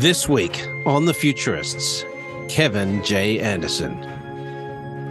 [0.00, 2.06] This week on The Futurists,
[2.48, 3.38] Kevin J.
[3.38, 3.92] Anderson.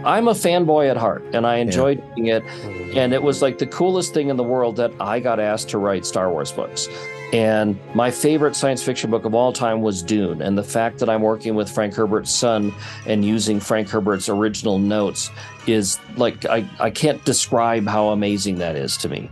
[0.04, 2.14] I'm a fanboy at heart and I enjoyed yeah.
[2.16, 2.44] doing it.
[2.44, 2.96] Mm.
[2.96, 5.78] And it was like the coolest thing in the world that I got asked to
[5.78, 6.88] write Star Wars books.
[7.32, 10.42] And my favorite science fiction book of all time was Dune.
[10.42, 12.74] And the fact that I'm working with Frank Herbert's son
[13.06, 15.30] and using Frank Herbert's original notes
[15.68, 19.30] is like, I, I can't describe how amazing that is to me.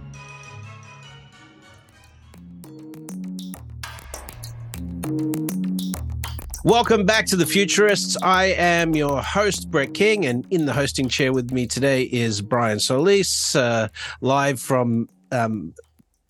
[6.64, 8.16] Welcome back to the Futurists.
[8.22, 12.42] I am your host, Brett King, and in the hosting chair with me today is
[12.42, 13.88] Brian Solis, uh,
[14.20, 15.72] live from um,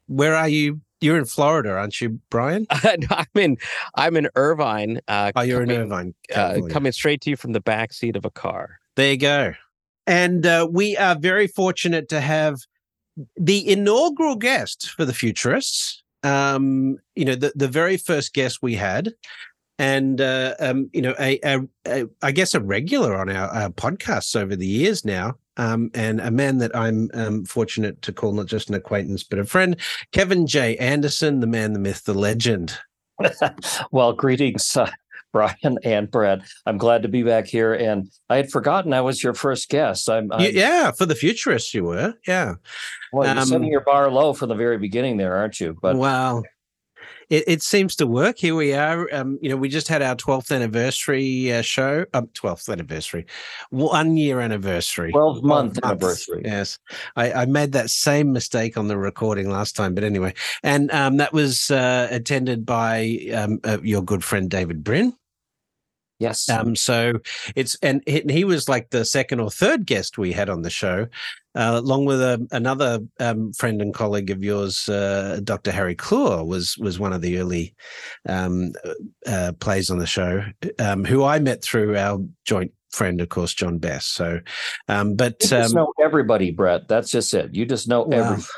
[0.06, 0.80] where are you?
[1.00, 2.66] You're in Florida, aren't you, Brian?
[2.70, 3.56] I'm in.
[3.94, 5.00] I'm in Irvine.
[5.08, 6.14] Uh, oh, you're coming, in Irvine.
[6.34, 8.78] Uh, coming straight to you from the back seat of a car.
[8.96, 9.54] There you go.
[10.06, 12.58] And uh, we are very fortunate to have
[13.36, 16.02] the inaugural guest for the Futurists.
[16.28, 19.12] Um, you know, the, the very first guest we had
[19.78, 23.70] and uh, um, you know, a, a, a, I guess a regular on our, our
[23.70, 28.32] podcasts over the years now, um, and a man that I'm um, fortunate to call
[28.32, 29.76] not just an acquaintance but a friend,
[30.12, 30.76] Kevin J.
[30.78, 32.76] Anderson, the man, the myth, the legend.
[33.92, 34.90] well, greetings, uh,
[35.38, 36.42] Brian and Brad.
[36.66, 40.10] I'm glad to be back here, and I had forgotten I was your first guest.
[40.10, 42.54] I'm, I'm yeah, for the futurists, you were, yeah.
[43.12, 45.78] Well, you're setting um, your bar low from the very beginning, there, aren't you?
[45.80, 46.42] But well,
[47.30, 48.38] it, it seems to work.
[48.38, 49.08] Here we are.
[49.14, 52.04] Um, you know, we just had our 12th anniversary uh, show.
[52.14, 53.26] Um, 12th anniversary,
[53.70, 56.42] one year anniversary, 12 month anniversary.
[56.44, 56.78] Yes,
[57.16, 61.18] I, I, made that same mistake on the recording last time, but anyway, and um,
[61.18, 65.14] that was uh, attended by um, uh, your good friend David Brin.
[66.18, 66.48] Yes.
[66.48, 67.14] Um, so
[67.54, 71.06] it's and he was like the second or third guest we had on the show,
[71.54, 75.70] uh, along with a, another um, friend and colleague of yours, uh, Dr.
[75.70, 77.74] Harry Kloor, was was one of the early
[78.28, 78.72] um,
[79.26, 80.42] uh, plays on the show,
[80.80, 84.06] um, who I met through our joint friend, of course, John Bess.
[84.06, 84.40] So,
[84.88, 86.88] um, but you just um, know everybody, Brett.
[86.88, 87.54] That's just it.
[87.54, 88.48] You just know well, everybody.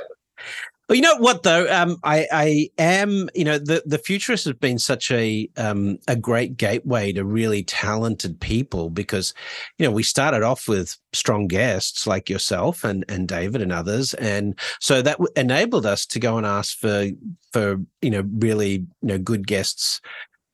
[0.90, 3.28] Well, you know what though, um, I, I am.
[3.32, 7.62] You know, the the futurists have been such a um, a great gateway to really
[7.62, 9.32] talented people because,
[9.78, 14.14] you know, we started off with strong guests like yourself and and David and others,
[14.14, 17.06] and so that enabled us to go and ask for
[17.52, 20.00] for you know really you know good guests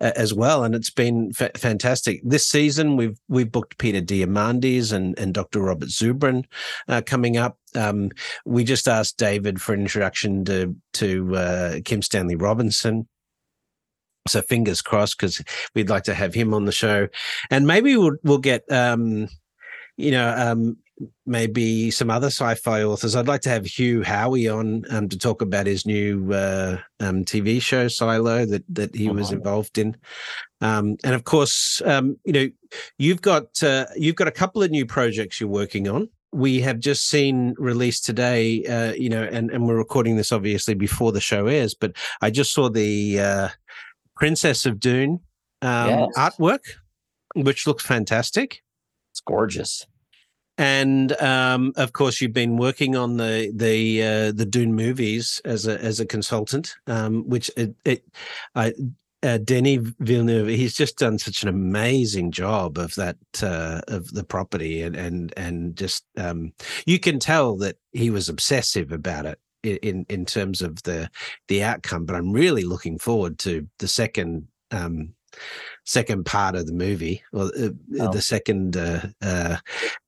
[0.01, 2.21] as well, and it's been fa- fantastic.
[2.23, 5.61] This season, we've we've booked Peter Diamandis and and Dr.
[5.61, 6.45] Robert Zubrin
[6.89, 7.59] uh, coming up.
[7.75, 8.11] Um,
[8.45, 13.09] we just asked David for an introduction to to uh, Kim Stanley Robinson.
[14.29, 15.43] So fingers crossed because
[15.75, 17.09] we'd like to have him on the show,
[17.51, 19.29] and maybe we'll we'll get um,
[19.97, 20.77] you know um,
[21.27, 23.15] maybe some other sci-fi authors.
[23.15, 27.25] I'd like to have Hugh Howey on um, to talk about his new uh, um,
[27.25, 29.37] TV show Silo that that he was uh-huh.
[29.37, 29.97] involved in,
[30.61, 32.49] um, and of course, um, you know,
[32.99, 36.09] you've got uh, you've got a couple of new projects you're working on.
[36.33, 40.75] We have just seen released today, uh, you know, and, and we're recording this obviously
[40.75, 43.49] before the show airs, but I just saw the uh,
[44.17, 45.21] Princess of Dune
[45.63, 46.09] um, yes.
[46.17, 46.65] artwork,
[47.37, 48.63] which looks fantastic.
[49.13, 49.87] It's gorgeous
[50.59, 55.67] and um, of course you've been working on the the uh, the Dune movies as
[55.67, 58.05] a as a consultant, um, which it, it
[58.55, 58.73] I,
[59.23, 64.25] uh, Denis Villeneuve, he's just done such an amazing job of that uh, of the
[64.25, 66.53] property, and and and just um,
[66.87, 71.11] you can tell that he was obsessive about it in in terms of the
[71.49, 72.07] the outcome.
[72.07, 75.16] But I'm really looking forward to the second um,
[75.87, 77.69] second part of the movie or uh,
[78.01, 78.13] oh.
[78.13, 79.57] the second uh, uh,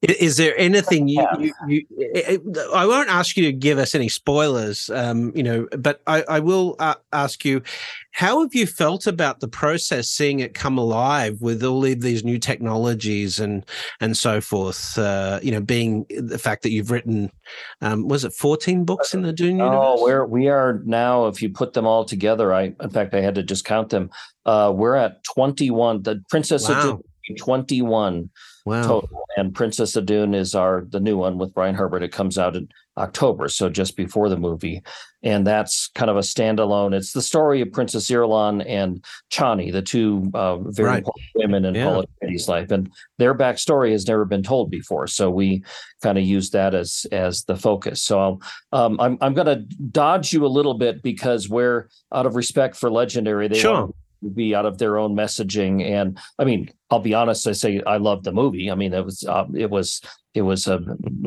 [0.03, 2.43] is there anything you, you, you,
[2.75, 6.41] i won't ask you to give us any spoilers um, you know but i, I
[6.41, 7.63] will uh, ask you
[8.11, 12.25] how have you felt about the process seeing it come alive with all of these
[12.25, 13.65] new technologies and
[14.01, 17.31] and so forth uh, you know being the fact that you've written
[17.83, 19.79] um, was it 14 books in the dune universe?
[19.81, 23.21] oh where we are now if you put them all together i in fact i
[23.21, 24.11] had to just count them
[24.49, 26.03] uh, we're at 21.
[26.03, 26.93] The Princess wow.
[26.93, 28.31] of Dune, 21
[28.65, 28.83] wow.
[28.83, 29.23] total.
[29.37, 32.03] And Princess of Dune is our the new one with Brian Herbert.
[32.03, 34.83] It comes out in October, so just before the movie.
[35.23, 36.95] And that's kind of a standalone.
[36.95, 40.99] It's the story of Princess Irulan and Chani, the two uh, very right.
[40.99, 41.85] important women in yeah.
[41.85, 42.71] Paul Atreides' life.
[42.71, 45.07] And their backstory has never been told before.
[45.09, 45.63] So we
[46.03, 48.03] kind of use that as as the focus.
[48.03, 48.41] So
[48.73, 49.57] um, I'm I'm going to
[49.91, 53.47] dodge you a little bit because we're out of respect for Legendary.
[53.47, 53.93] They sure
[54.35, 57.97] be out of their own messaging and i mean i'll be honest i say i
[57.97, 60.01] love the movie i mean it was uh, it was
[60.35, 60.81] it was a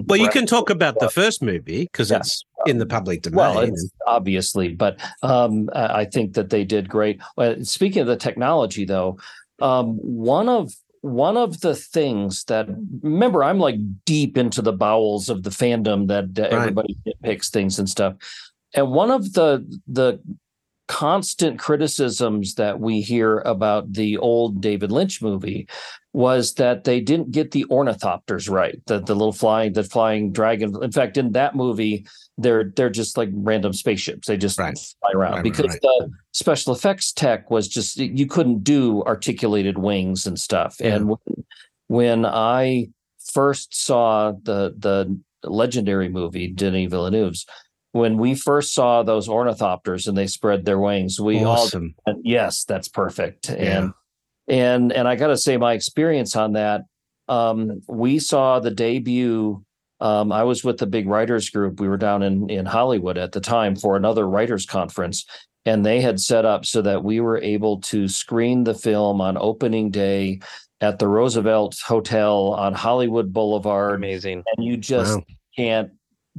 [0.08, 2.18] well you can talk about the first movie because yeah.
[2.18, 3.38] it's in the public domain.
[3.38, 3.72] Well,
[4.06, 7.20] obviously, but um, I think that they did great.
[7.64, 9.18] speaking of the technology, though,
[9.62, 10.72] um, one of
[11.02, 12.68] one of the things that
[13.02, 16.54] remember i'm like deep into the bowels of the fandom that uh, right.
[16.54, 18.14] everybody picks things and stuff
[18.76, 20.22] and one of the the
[20.92, 25.66] constant criticisms that we hear about the old David Lynch movie
[26.12, 30.76] was that they didn't get the ornithopters right, the the little flying the flying dragon.
[30.84, 32.06] In fact, in that movie,
[32.38, 34.28] they're they're just like random spaceships.
[34.28, 34.78] They just right.
[34.78, 35.82] fly around right, because right.
[35.82, 40.76] the special effects tech was just you couldn't do articulated wings and stuff.
[40.82, 40.96] Yeah.
[40.96, 41.46] And when,
[41.88, 42.90] when I
[43.32, 45.18] first saw the the
[45.50, 47.46] legendary movie Denis Villeneuve's
[47.92, 51.96] when we first saw those ornithopters and they spread their wings, we awesome.
[52.06, 53.50] all yes, that's perfect.
[53.50, 53.56] Yeah.
[53.56, 53.94] And
[54.48, 56.82] and and I got to say, my experience on that,
[57.28, 59.64] um, we saw the debut.
[60.00, 61.80] Um, I was with the big writers group.
[61.80, 65.26] We were down in in Hollywood at the time for another writers conference,
[65.66, 69.38] and they had set up so that we were able to screen the film on
[69.38, 70.40] opening day
[70.80, 73.96] at the Roosevelt Hotel on Hollywood Boulevard.
[73.96, 75.26] Amazing, and you just wow.
[75.56, 75.92] can't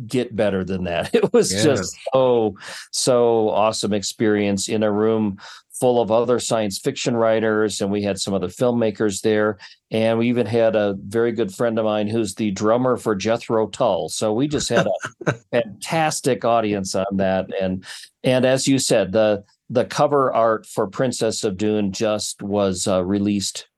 [0.06, 1.10] get better than that.
[1.22, 1.62] It was yeah.
[1.62, 2.56] just so
[2.90, 5.38] so awesome experience in a room
[5.82, 9.58] full of other science fiction writers and we had some other filmmakers there
[9.90, 13.66] and we even had a very good friend of mine who's the drummer for Jethro
[13.66, 14.08] Tull.
[14.08, 14.86] So we just had
[15.26, 17.84] a fantastic audience on that and
[18.22, 23.02] and as you said the the cover art for Princess of Dune just was uh,
[23.04, 23.68] released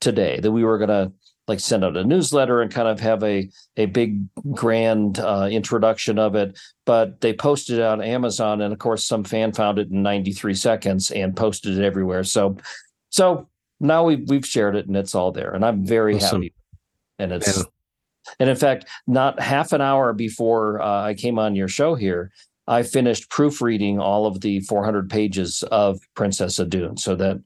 [0.00, 1.12] today that we were going to
[1.48, 4.22] like send out a newsletter and kind of have a a big
[4.52, 6.58] grand uh, introduction of it.
[6.84, 10.54] But they posted it on Amazon, and of course, some fan found it in 93
[10.54, 12.22] seconds and posted it everywhere.
[12.24, 12.58] So,
[13.10, 13.48] so
[13.80, 16.42] now we've we've shared it and it's all there, and I'm very awesome.
[16.42, 16.54] happy.
[17.18, 17.64] And it's yeah.
[18.38, 22.30] and in fact, not half an hour before uh, I came on your show here,
[22.68, 27.38] I finished proofreading all of the 400 pages of Princess of Dune, so that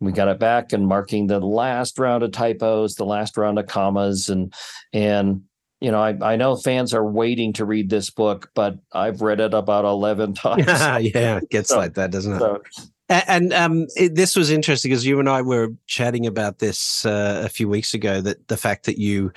[0.00, 3.66] we got it back and marking the last round of typos, the last round of
[3.66, 4.52] commas, and
[4.92, 5.42] and
[5.80, 9.40] you know, I, I know fans are waiting to read this book, but I've read
[9.40, 10.66] it about 11 times.
[10.66, 12.38] yeah, it gets so, like that, doesn't it?
[12.38, 12.62] So,
[13.08, 17.42] and um, it, this was interesting because you and I were chatting about this uh,
[17.44, 18.20] a few weeks ago.
[18.20, 19.32] That the fact that you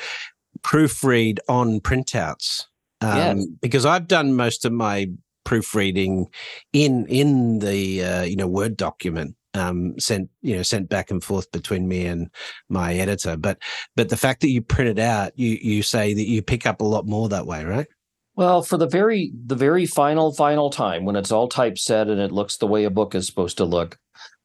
[0.61, 2.65] proofread on printouts,
[3.01, 3.45] um, yes.
[3.61, 5.11] because I've done most of my
[5.43, 6.29] proofreading
[6.73, 11.23] in in the uh, you know Word document, um, sent you know sent back and
[11.23, 12.29] forth between me and
[12.69, 13.37] my editor.
[13.37, 13.59] But
[13.95, 16.81] but the fact that you print it out, you you say that you pick up
[16.81, 17.87] a lot more that way, right?
[18.35, 22.31] Well, for the very the very final final time when it's all typeset and it
[22.31, 23.97] looks the way a book is supposed to look,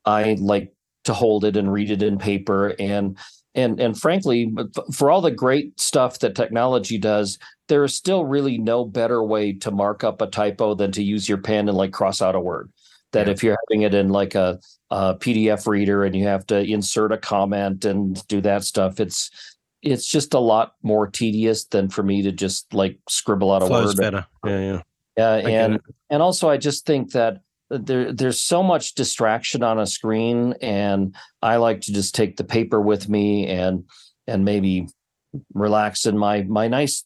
[0.05, 0.75] I like
[1.05, 3.19] to hold it and read it in paper and
[3.55, 4.53] and and frankly
[4.93, 9.53] for all the great stuff that technology does there is still really no better way
[9.53, 12.41] to mark up a typo than to use your pen and like cross out a
[12.41, 12.73] word
[13.15, 13.33] that yeah.
[13.33, 14.59] if you're having it in like a,
[14.95, 19.31] a, PDF reader and you have to insert a comment and do that stuff, it's
[19.83, 23.67] it's just a lot more tedious than for me to just like scribble out a
[23.67, 23.97] Flows word.
[23.97, 24.27] Better.
[24.45, 24.83] Yeah, yeah.
[25.17, 25.81] Yeah, and
[26.11, 31.15] and also I just think that there there's so much distraction on a screen, and
[31.41, 33.85] I like to just take the paper with me and
[34.27, 34.89] and maybe
[35.53, 37.05] relax in my my nice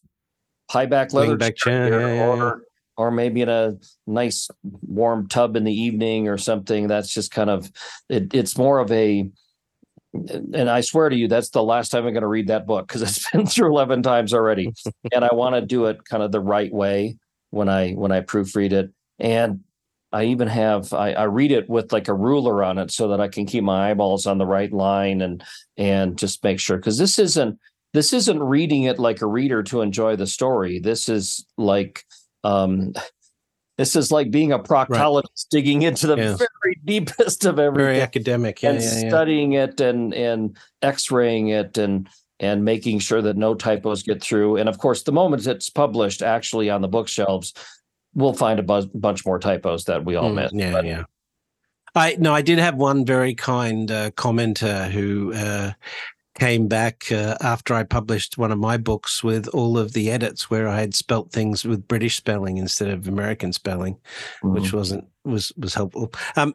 [0.70, 2.62] high back leather back chair, yeah, yeah, or,
[2.98, 3.76] or maybe in a
[4.08, 6.88] nice warm tub in the evening or something.
[6.88, 7.70] That's just kind of
[8.08, 9.30] it, it's more of a
[10.12, 12.88] and I swear to you, that's the last time I'm going to read that book
[12.88, 14.72] because it's been through 11 times already.
[15.12, 17.16] and I want to do it kind of the right way
[17.50, 18.90] when I when I proofread it.
[19.20, 19.60] And
[20.10, 23.20] I even have I, I read it with like a ruler on it so that
[23.20, 25.44] I can keep my eyeballs on the right line and
[25.76, 27.58] and just make sure because this isn't
[27.94, 30.80] this isn't reading it like a reader to enjoy the story.
[30.80, 32.04] This is like
[32.44, 32.92] um,
[33.78, 35.46] this is like being a proctologist right.
[35.50, 36.36] digging into the yeah.
[36.36, 37.86] very deepest of everything.
[37.86, 42.08] Very academic, yeah, and yeah, studying it and and x-raying it and
[42.40, 44.56] and making sure that no typos get through.
[44.56, 47.54] And of course, the moment it's published, actually on the bookshelves,
[48.14, 50.52] we'll find a bu- bunch more typos that we all mm, miss.
[50.52, 51.04] Yeah, but, yeah.
[51.94, 55.72] I no, I did have one very kind uh, commenter who uh,
[56.38, 60.48] came back uh, after I published one of my books with all of the edits
[60.48, 64.54] where I had spelt things with British spelling instead of American spelling, mm-hmm.
[64.54, 66.12] which wasn't was was helpful.
[66.36, 66.54] Um,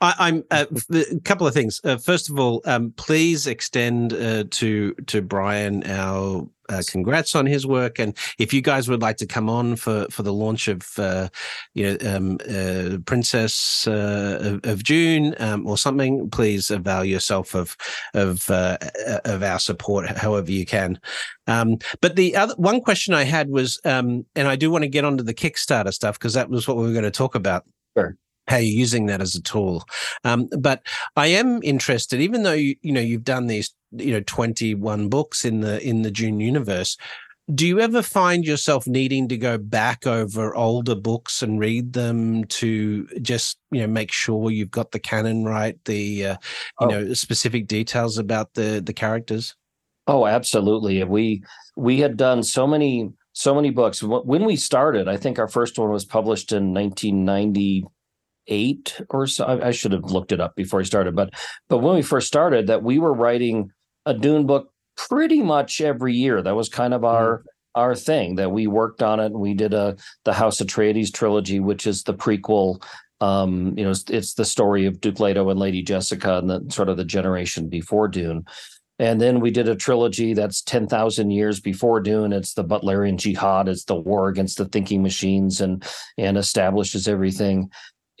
[0.00, 1.80] I, am uh, a couple of things.
[1.84, 7.44] Uh, first of all, um, please extend uh, to to Brian our uh, congrats on
[7.44, 7.98] his work.
[7.98, 11.28] And if you guys would like to come on for for the launch of uh,
[11.74, 17.76] you know um, uh, Princess of, of, Dune um, or something, please avail yourself of
[18.14, 20.98] of of our support however you can.
[21.46, 24.88] Um, but the other one question I had was, um, and I do want to
[24.88, 27.64] get onto the Kickstarter stuff because that was what we were going to talk about.
[27.96, 28.16] Sure
[28.48, 29.84] how you're using that as a tool.
[30.24, 30.82] Um, but
[31.16, 35.44] I am interested, even though you you know you've done these you know 21 books
[35.44, 36.96] in the in the Dune universe.
[37.52, 42.44] Do you ever find yourself needing to go back over older books and read them
[42.44, 46.36] to just you know make sure you've got the canon right, the uh,
[46.80, 46.88] you oh.
[46.88, 49.54] know specific details about the the characters?
[50.06, 51.02] Oh, absolutely.
[51.04, 51.42] We
[51.76, 55.08] we had done so many so many books when we started.
[55.08, 57.86] I think our first one was published in 1990
[58.46, 59.44] eight or so.
[59.44, 61.30] I, I should have looked it up before I started, but
[61.68, 63.70] but when we first started, that we were writing
[64.06, 66.42] a Dune book pretty much every year.
[66.42, 67.42] That was kind of our mm.
[67.74, 69.26] our thing that we worked on it.
[69.26, 72.82] And we did a the House of Atreides trilogy, which is the prequel.
[73.20, 76.66] Um, you know, it's, it's the story of Duke Leto and Lady Jessica and the
[76.70, 78.44] sort of the generation before Dune.
[78.98, 82.32] And then we did a trilogy that's 10,000 years before Dune.
[82.32, 83.68] It's the Butlerian Jihad.
[83.68, 85.84] It's the war against the thinking machines and
[86.18, 87.70] and establishes everything.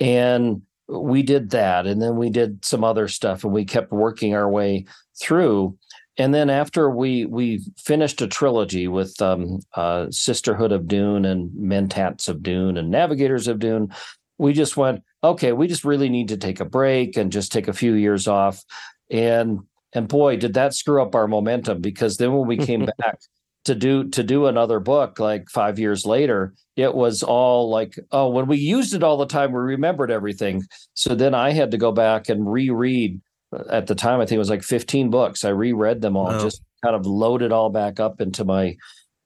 [0.02, 1.86] And we did that.
[1.86, 4.84] And then we did some other stuff and we kept working our way
[5.20, 5.78] through.
[6.18, 11.50] And then after we we finished a trilogy with um, uh, Sisterhood of Dune and
[11.52, 13.94] Mentats of Dune and Navigators of Dune,
[14.38, 17.68] we just went, okay, we just really need to take a break and just take
[17.68, 18.62] a few years off.
[19.08, 19.60] And
[19.92, 23.20] and boy, did that screw up our momentum because then when we came back
[23.64, 28.28] to do to do another book like five years later it was all like oh
[28.28, 30.62] when we used it all the time we remembered everything
[30.94, 33.20] so then i had to go back and reread
[33.54, 36.26] uh, at the time i think it was like 15 books i reread them all
[36.26, 36.40] wow.
[36.40, 38.76] just kind of loaded all back up into my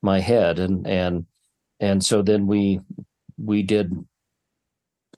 [0.02, 1.25] my head and and
[1.81, 2.81] and so then we
[3.38, 3.93] we did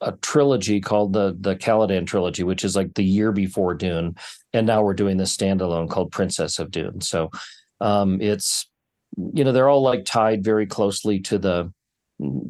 [0.00, 4.14] a trilogy called the the Caladan trilogy, which is like the year before Dune,
[4.52, 7.00] and now we're doing this standalone called Princess of Dune.
[7.00, 7.30] So
[7.80, 8.67] um, it's
[9.34, 11.72] you know they're all like tied very closely to the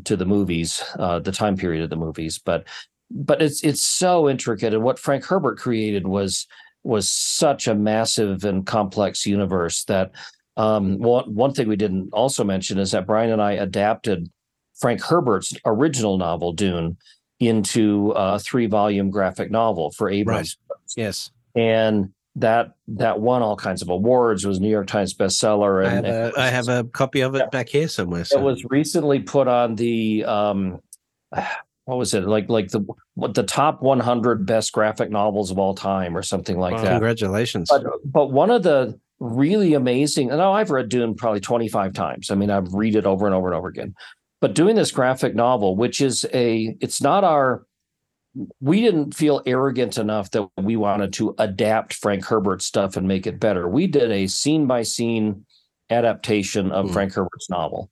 [0.04, 2.66] to the movies uh the time period of the movies but
[3.10, 6.46] but it's it's so intricate and what frank herbert created was
[6.84, 10.10] was such a massive and complex universe that
[10.56, 14.30] um one, one thing we didn't also mention is that brian and i adapted
[14.78, 16.96] frank herbert's original novel dune
[17.40, 20.78] into a three volume graphic novel for abrams right.
[20.96, 26.06] yes and that that won all kinds of awards was new york times bestseller and
[26.06, 27.46] i have a, I have a copy of it yeah.
[27.46, 28.38] back here somewhere so.
[28.38, 30.80] it was recently put on the um
[31.88, 35.74] what was it like like the what the top 100 best graphic novels of all
[35.74, 36.90] time or something like that.
[36.90, 37.70] Congratulations.
[37.70, 42.30] But, but one of the really amazing and i've read dune probably 25 times.
[42.30, 43.94] I mean i've read it over and over and over again.
[44.42, 47.64] But doing this graphic novel which is a it's not our
[48.60, 53.26] we didn't feel arrogant enough that we wanted to adapt Frank Herbert's stuff and make
[53.26, 53.68] it better.
[53.68, 55.44] We did a scene by scene
[55.90, 56.92] adaptation of mm.
[56.92, 57.90] Frank Herbert's novel.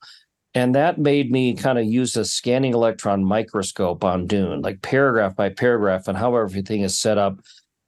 [0.54, 5.36] And that made me kind of use a scanning electron microscope on Dune, like paragraph
[5.36, 7.40] by paragraph, and how everything is set up.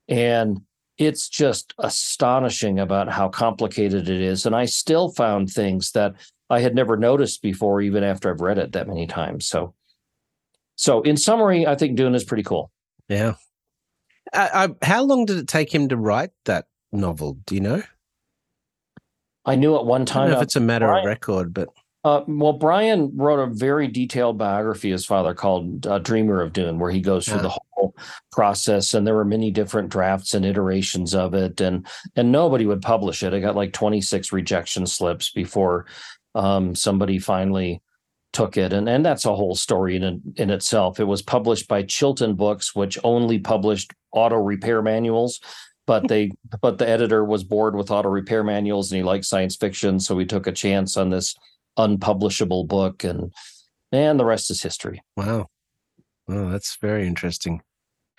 [0.08, 0.60] And
[0.98, 4.44] it's just astonishing about how complicated it is.
[4.44, 6.14] And I still found things that
[6.50, 9.46] I had never noticed before, even after I've read it that many times.
[9.46, 9.74] So
[10.78, 12.70] so, in summary, I think Dune is pretty cool.
[13.08, 13.35] Yeah.
[14.32, 17.37] Uh, uh, how long did it take him to write that novel?
[17.47, 17.82] Do you know?
[19.44, 20.30] I knew at one time.
[20.30, 21.68] if it's a matter Brian, of record, but
[22.04, 26.78] uh, well, Brian wrote a very detailed biography his father called uh, "Dreamer of Dune,"
[26.78, 27.97] where he goes through the whole
[28.30, 32.82] process, and there were many different drafts and iterations of it, and and nobody would
[32.82, 33.32] publish it.
[33.32, 35.87] I got like twenty six rejection slips before
[36.35, 37.82] um, somebody finally
[38.32, 41.00] took it and and that's a whole story in in itself.
[41.00, 45.40] It was published by chilton books which only published auto repair manuals
[45.87, 46.30] but they
[46.61, 50.14] but the editor was bored with auto repair manuals and he liked science fiction so
[50.14, 51.35] we took a chance on this
[51.76, 53.32] unpublishable book and
[53.90, 55.02] and the rest is history.
[55.16, 55.47] Wow.
[56.28, 57.62] Oh that's very interesting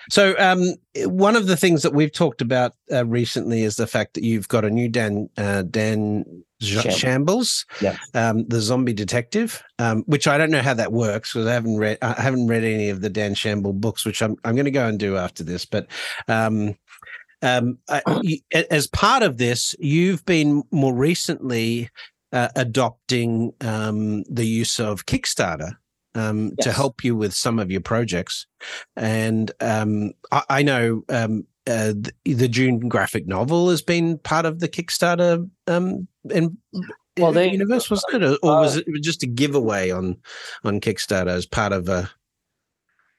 [0.10, 0.75] so, um,
[1.06, 4.48] one of the things that we've talked about uh, recently is the fact that you've
[4.48, 7.98] got a new Dan uh, Dan Shambles, Shambles yeah.
[8.13, 11.77] um, the zombie detective, um, which I don't know how that works because I haven't
[11.77, 14.72] read I haven't read any of the Dan Shamble books, which I'm I'm going to
[14.72, 15.65] go and do after this.
[15.65, 15.88] But
[16.27, 16.75] um,
[17.41, 18.01] um, I,
[18.72, 21.89] as part of this, you've been more recently
[22.32, 25.77] uh, adopting um, the use of Kickstarter
[26.20, 26.66] um, yes.
[26.66, 28.46] to help you with some of your projects.
[28.96, 34.46] And um, I, I, know um, uh, the, the, Dune graphic novel has been part
[34.46, 36.58] of the Kickstarter um, in,
[37.18, 40.18] well, they, universe, was it, or, or uh, was it just a giveaway on
[40.64, 42.10] on Kickstarter as part of a?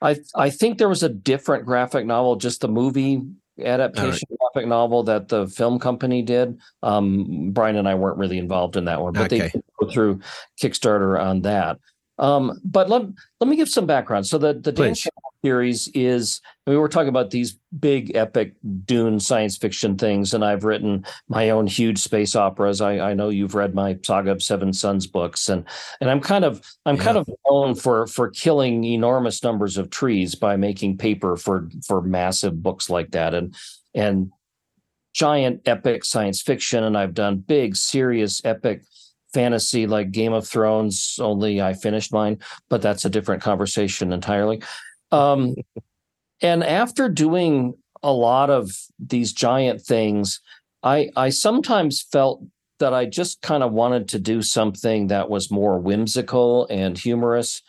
[0.01, 3.21] I I think there was a different graphic novel, just the movie
[3.59, 4.39] adaptation right.
[4.53, 6.59] graphic novel that the film company did.
[6.81, 9.51] Um, Brian and I weren't really involved in that one, but okay.
[9.53, 10.21] they go through
[10.61, 11.77] Kickstarter on that.
[12.21, 13.01] Um, but let,
[13.39, 14.27] let me give some background.
[14.27, 14.95] So the, the Dan
[15.43, 18.53] series is, we were talking about these big epic
[18.85, 22.79] Dune science fiction things, and I've written my own huge space operas.
[22.79, 25.65] I, I know you've read my Saga of Seven Suns books, and
[25.99, 27.03] and I'm kind of I'm yeah.
[27.03, 32.03] kind of known for for killing enormous numbers of trees by making paper for for
[32.03, 33.55] massive books like that, and
[33.95, 34.31] and
[35.15, 38.83] giant epic science fiction, and I've done big serious epic
[39.33, 44.61] fantasy like Game of Thrones, only I finished mine, but that's a different conversation entirely.
[45.11, 45.55] Um,
[46.41, 50.39] and after doing a lot of these giant things,
[50.83, 52.43] I I sometimes felt
[52.79, 57.61] that I just kind of wanted to do something that was more whimsical and humorous.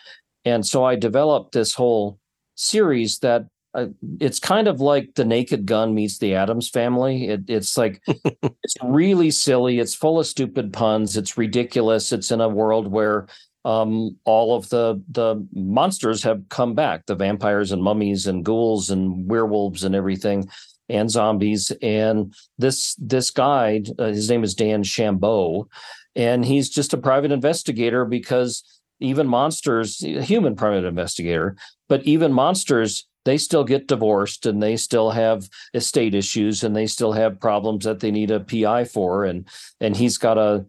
[0.45, 2.19] And so I developed this whole
[2.54, 3.87] series that uh,
[4.21, 7.29] it's kind of like the Naked Gun meets the Addams Family.
[7.29, 9.79] It, it's like it's really silly.
[9.79, 11.17] It's full of stupid puns.
[11.17, 12.12] It's ridiculous.
[12.12, 13.26] It's in a world where
[13.64, 18.91] um, all of the the monsters have come back: the vampires and mummies and ghouls
[18.91, 20.49] and werewolves and everything,
[20.91, 21.73] and zombies.
[21.81, 25.71] And this this guy, uh, his name is Dan Shamble,
[26.14, 28.64] and he's just a private investigator because
[29.00, 31.57] even monsters, a human private investigator,
[31.88, 36.87] but even monsters they still get divorced and they still have estate issues and they
[36.87, 39.25] still have problems that they need a PI for.
[39.25, 39.47] And
[39.81, 40.64] and he's got a,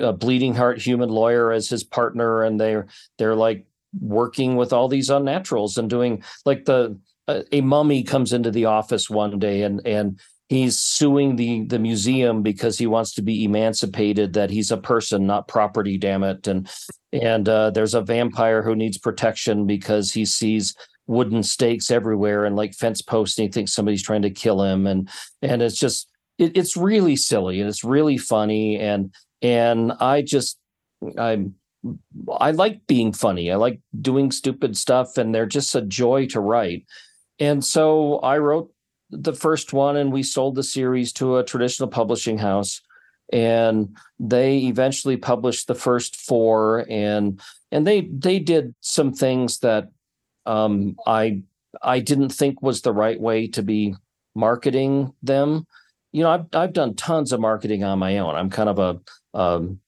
[0.00, 2.86] a bleeding heart human lawyer as his partner and they're
[3.18, 3.66] they're like
[4.00, 8.64] working with all these unnaturals and doing like the uh, a mummy comes into the
[8.64, 13.44] office one day and and he's suing the the museum because he wants to be
[13.44, 16.46] emancipated that he's a person not property damn it.
[16.46, 16.68] And
[17.12, 20.74] and uh, there's a vampire who needs protection because he sees
[21.08, 24.86] wooden stakes everywhere and like fence posts and he thinks somebody's trying to kill him
[24.86, 25.08] and
[25.42, 29.12] and it's just it, it's really silly and it's really funny and
[29.42, 30.58] and i just
[31.18, 31.54] i'm
[32.40, 33.52] i like being funny.
[33.52, 36.86] I like doing stupid stuff and they're just a joy to write.
[37.38, 38.72] And so i wrote
[39.10, 42.82] the first one and we sold the series to a traditional publishing house
[43.32, 49.88] and they eventually published the first four and and they they did some things that
[50.48, 51.42] um, I
[51.82, 53.94] I didn't think was the right way to be
[54.34, 55.66] marketing them.
[56.12, 58.34] You know, I've I've done tons of marketing on my own.
[58.34, 59.80] I'm kind of a um,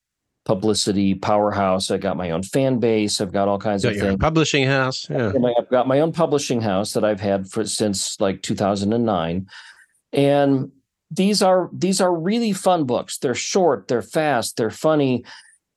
[0.44, 1.90] publicity powerhouse.
[1.90, 3.20] I got my own fan base.
[3.20, 4.16] I've got all kinds got of things.
[4.20, 5.08] Publishing house.
[5.08, 5.32] Yeah.
[5.58, 9.46] I've got my own publishing house that I've had for since like 2009,
[10.12, 10.72] and
[11.10, 13.16] these are these are really fun books.
[13.16, 13.88] They're short.
[13.88, 14.58] They're fast.
[14.58, 15.24] They're funny,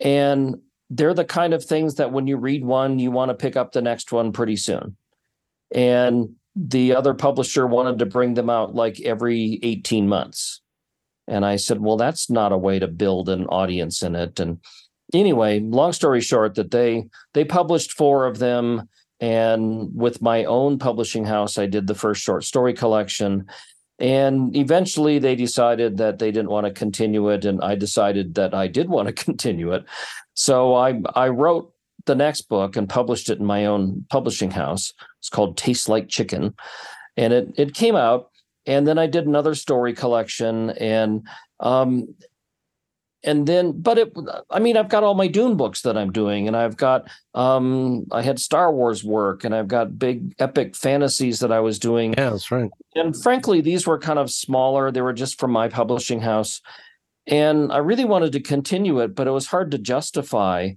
[0.02, 0.58] and
[0.96, 3.72] they're the kind of things that when you read one, you want to pick up
[3.72, 4.96] the next one pretty soon.
[5.74, 10.62] And the other publisher wanted to bring them out like every 18 months.
[11.28, 14.40] And I said, well, that's not a way to build an audience in it.
[14.40, 14.60] And
[15.14, 18.88] anyway, long story short, that they they published four of them.
[19.20, 23.48] And with my own publishing house, I did the first short story collection.
[24.00, 27.46] And eventually they decided that they didn't want to continue it.
[27.46, 29.86] And I decided that I did want to continue it.
[30.34, 31.72] So I I wrote
[32.06, 34.94] the next book and published it in my own publishing house.
[35.20, 36.56] It's called Tastes Like Chicken.
[37.18, 38.30] And it it came out.
[38.66, 41.28] And then I did another story collection and
[41.60, 42.08] um
[43.24, 44.14] and then but it
[44.50, 48.06] i mean i've got all my dune books that i'm doing and i've got um
[48.12, 52.14] i had star wars work and i've got big epic fantasies that i was doing.
[52.18, 52.70] Yeah that's right.
[52.96, 54.92] And frankly these were kind of smaller.
[54.92, 56.62] They were just from my publishing house.
[57.26, 60.72] And I really wanted to continue it, but it was hard to justify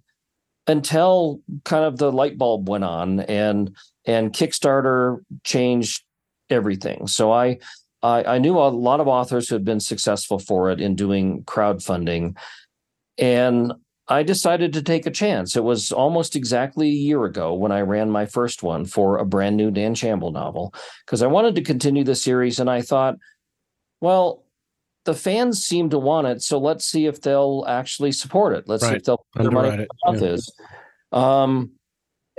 [0.66, 6.04] until kind of the light bulb went on and and Kickstarter changed
[6.48, 7.06] everything.
[7.08, 7.58] So I
[8.02, 11.42] I, I knew a lot of authors who had been successful for it in doing
[11.44, 12.36] crowdfunding.
[13.18, 13.72] And
[14.08, 15.56] I decided to take a chance.
[15.56, 19.24] It was almost exactly a year ago when I ran my first one for a
[19.24, 20.72] brand new Dan Shamble novel
[21.04, 23.16] because I wanted to continue the series and I thought,
[24.00, 24.44] well,
[25.06, 28.64] the fans seem to want it, so let's see if they'll actually support it.
[28.66, 28.90] Let's right.
[28.90, 30.12] see if they'll put their money yeah.
[30.14, 30.52] is.
[31.12, 31.70] Um,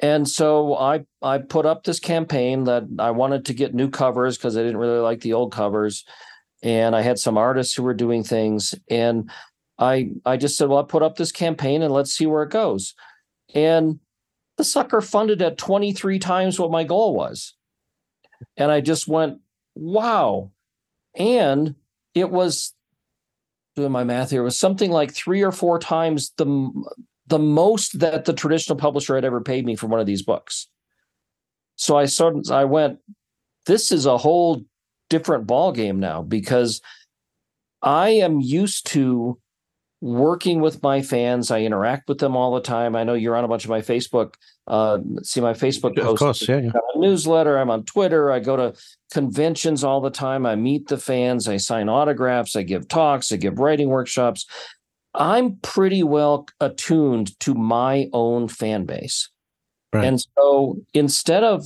[0.01, 4.37] and so I I put up this campaign that I wanted to get new covers
[4.37, 6.05] because I didn't really like the old covers,
[6.61, 9.29] and I had some artists who were doing things, and
[9.79, 12.51] I I just said, well, I put up this campaign and let's see where it
[12.51, 12.93] goes,
[13.53, 13.99] and
[14.57, 17.53] the sucker funded at 23 times what my goal was.
[18.57, 19.39] And I just went,
[19.75, 20.51] wow.
[21.15, 21.75] And
[22.13, 22.73] it was
[23.75, 26.71] doing my math here, it was something like three or four times the
[27.27, 30.67] the most that the traditional publisher had ever paid me for one of these books.
[31.75, 32.99] So I sort of I went,
[33.65, 34.63] this is a whole
[35.09, 36.81] different ball game now because
[37.81, 39.37] I am used to
[40.01, 41.51] working with my fans.
[41.51, 42.95] I interact with them all the time.
[42.95, 44.35] I know you're on a bunch of my Facebook.
[44.67, 46.11] Uh, see my Facebook posts.
[46.11, 46.71] Of course, yeah, yeah.
[46.95, 47.57] newsletter.
[47.57, 48.31] I'm on Twitter.
[48.31, 48.79] I go to
[49.11, 50.45] conventions all the time.
[50.45, 51.47] I meet the fans.
[51.47, 52.55] I sign autographs.
[52.55, 53.31] I give talks.
[53.31, 54.45] I give writing workshops.
[55.17, 59.29] I'm pretty well attuned to my own fan base.
[59.93, 60.05] Right.
[60.05, 61.65] And so instead of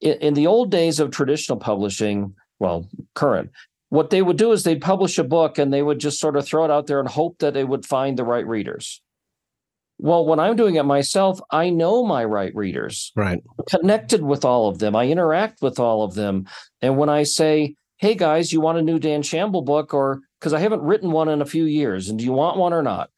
[0.00, 3.50] in, the old days of traditional publishing, well, current,
[3.90, 6.46] what they would do is they'd publish a book and they would just sort of
[6.46, 9.02] throw it out there and hope that they would find the right readers.
[9.98, 13.12] Well, when I'm doing it myself, I know my right readers.
[13.14, 13.42] Right.
[13.58, 14.96] I'm connected with all of them.
[14.96, 16.46] I interact with all of them.
[16.80, 19.92] And when I say, hey guys, you want a new Dan Shamble book?
[19.92, 22.72] Or because I haven't written one in a few years, and do you want one
[22.72, 23.10] or not?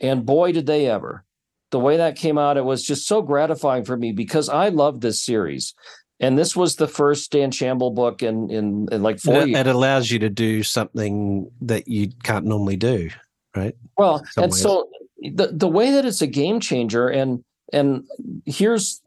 [0.00, 1.24] And boy, did they ever.
[1.70, 5.00] The way that came out, it was just so gratifying for me because I love
[5.00, 5.74] this series
[6.20, 9.60] and this was the first Dan Shamble book in in, in like four it, years.
[9.60, 13.10] It allows you to do something that you can't normally do,
[13.56, 13.74] right?
[13.98, 14.60] Well, and ways.
[14.60, 14.88] so
[15.20, 18.04] the the way that it's a game changer, and and
[18.46, 19.02] here's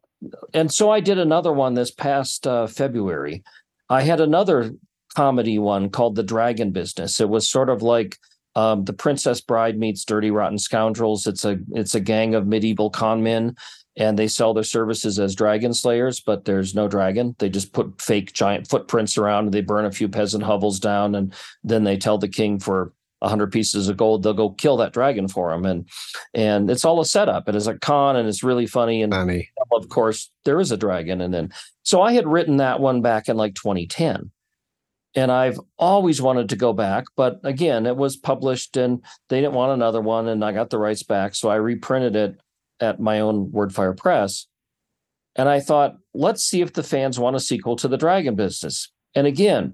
[0.53, 3.43] and so I did another one this past uh, February.
[3.89, 4.73] I had another
[5.17, 7.19] comedy one called The Dragon Business.
[7.19, 8.19] It was sort of like
[8.55, 11.25] um, the Princess Bride meets Dirty Rotten Scoundrels.
[11.25, 13.55] It's a it's a gang of medieval con men
[13.95, 17.35] and they sell their services as dragon slayers, but there's no dragon.
[17.39, 21.15] They just put fake giant footprints around and they burn a few peasant hovels down.
[21.15, 24.77] And then they tell the king for a hundred pieces of gold, they'll go kill
[24.77, 25.65] that dragon for him.
[25.65, 25.89] And
[26.35, 27.49] and it's all a setup.
[27.49, 29.01] It is a con and it's really funny.
[29.01, 29.49] And funny.
[29.71, 31.21] of course, there is a dragon.
[31.21, 31.51] And then
[31.81, 34.29] so I had written that one back in like 2010.
[35.17, 39.55] And I've always wanted to go back, but again, it was published and they didn't
[39.55, 41.33] want another one, and I got the rights back.
[41.33, 42.39] So I reprinted it
[42.79, 44.45] at my own Wordfire Press.
[45.35, 48.91] And I thought, let's see if the fans want a sequel to the Dragon Business.
[49.15, 49.73] And again,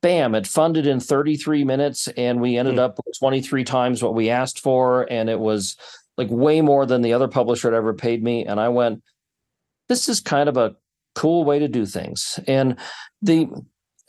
[0.00, 2.80] bam, it funded in 33 minutes, and we ended mm.
[2.80, 5.06] up with 23 times what we asked for.
[5.12, 5.76] And it was
[6.16, 8.46] like way more than the other publisher had ever paid me.
[8.46, 9.02] And I went,
[9.90, 10.76] this is kind of a
[11.14, 12.40] cool way to do things.
[12.46, 12.76] And
[13.20, 13.50] the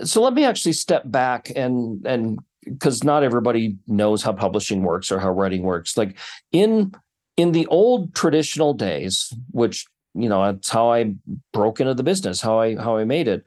[0.03, 5.11] so let me actually step back and and because not everybody knows how publishing works
[5.11, 5.97] or how writing works.
[5.97, 6.17] Like
[6.51, 6.93] in
[7.37, 11.15] in the old traditional days, which you know that's how I
[11.53, 13.43] broke into the business, how I how I made it.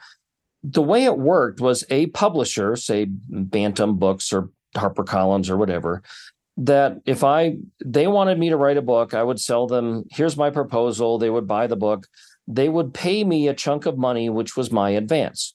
[0.62, 6.02] The way it worked was a publisher, say Bantam Books or HarperCollins or whatever,
[6.56, 10.04] that if I they wanted me to write a book, I would sell them.
[10.10, 11.18] Here's my proposal.
[11.18, 12.06] They would buy the book.
[12.46, 15.53] They would pay me a chunk of money, which was my advance,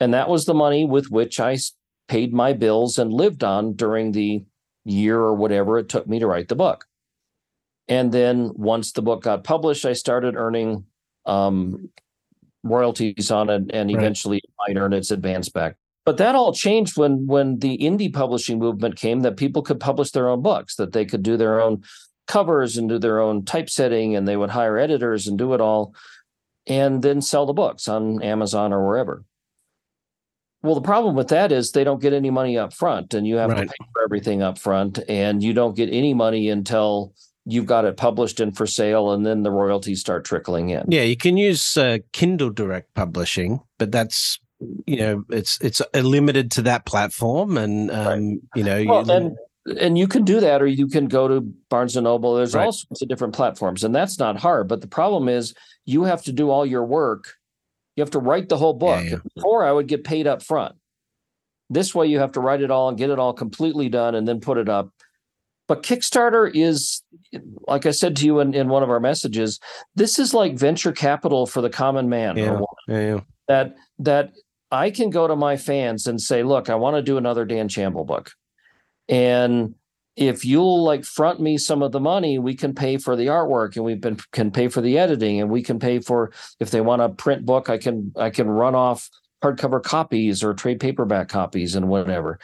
[0.00, 1.58] and that was the money with which I
[2.08, 4.44] paid my bills and lived on during the
[4.84, 6.86] year or whatever it took me to write the book.
[7.88, 10.84] And then once the book got published, I started earning
[11.24, 11.90] um,
[12.62, 14.74] royalties on it, and eventually right.
[14.74, 15.76] might earn its advance back.
[16.04, 19.20] But that all changed when when the indie publishing movement came.
[19.20, 21.82] That people could publish their own books, that they could do their own
[22.26, 25.94] covers and do their own typesetting, and they would hire editors and do it all,
[26.66, 29.24] and then sell the books on Amazon or wherever.
[30.66, 33.36] Well, the problem with that is they don't get any money up front, and you
[33.36, 33.62] have right.
[33.62, 37.84] to pay for everything up front, and you don't get any money until you've got
[37.84, 40.84] it published and for sale, and then the royalties start trickling in.
[40.88, 44.40] Yeah, you can use uh, Kindle Direct Publishing, but that's
[44.86, 48.38] you know it's it's limited to that platform, and um, right.
[48.56, 48.84] you know.
[48.86, 49.36] Well, you, and
[49.80, 52.34] and you can do that, or you can go to Barnes and Noble.
[52.34, 52.64] There's right.
[52.64, 54.68] all sorts of different platforms, and that's not hard.
[54.68, 57.34] But the problem is, you have to do all your work.
[57.96, 59.02] You have to write the whole book.
[59.02, 59.18] Yeah, yeah.
[59.34, 60.76] Before, I would get paid up front.
[61.68, 64.28] This way, you have to write it all and get it all completely done, and
[64.28, 64.90] then put it up.
[65.66, 67.02] But Kickstarter is,
[67.66, 69.58] like I said to you in, in one of our messages,
[69.96, 72.36] this is like venture capital for the common man.
[72.36, 73.20] Yeah, yeah, yeah.
[73.48, 74.32] That that
[74.70, 77.68] I can go to my fans and say, look, I want to do another Dan
[77.68, 78.30] Shamble book.
[79.08, 79.74] And
[80.16, 83.76] if you'll like front me some of the money, we can pay for the artwork
[83.76, 84.00] and we
[84.32, 87.44] can pay for the editing and we can pay for if they want a print
[87.44, 89.10] book, I can I can run off
[89.44, 92.38] hardcover copies or trade paperback copies and whatever.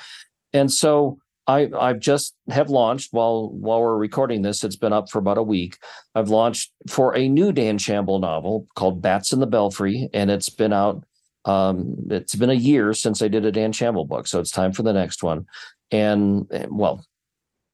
[0.53, 4.63] And so I I've just have launched while while we're recording this.
[4.63, 5.79] It's been up for about a week.
[6.15, 10.51] I've launched for a new Dan Shamble novel called Bats in the Belfry, and it's
[10.51, 11.05] been out.
[11.45, 14.73] Um, it's been a year since I did a Dan Shamble book, so it's time
[14.73, 15.47] for the next one.
[15.91, 17.05] And well,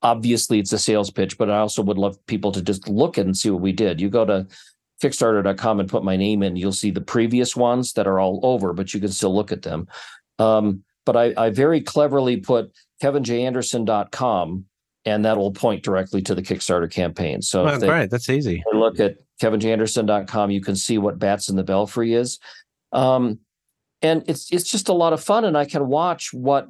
[0.03, 3.37] obviously it's a sales pitch, but I also would love people to just look and
[3.37, 4.01] see what we did.
[4.01, 4.47] You go to
[5.03, 8.73] Kickstarter.com and put my name in, you'll see the previous ones that are all over,
[8.73, 9.87] but you can still look at them.
[10.39, 14.65] Um, but I, I very cleverly put kevinjanderson.com
[15.05, 17.43] and that'll point directly to the Kickstarter campaign.
[17.43, 18.63] So oh, great, that's easy.
[18.73, 20.51] Look at kevinjanderson.com.
[20.51, 22.39] You can see what Bats in the Belfry is.
[22.93, 23.39] Um,
[24.03, 26.69] and it's it's just a lot of fun and I can watch what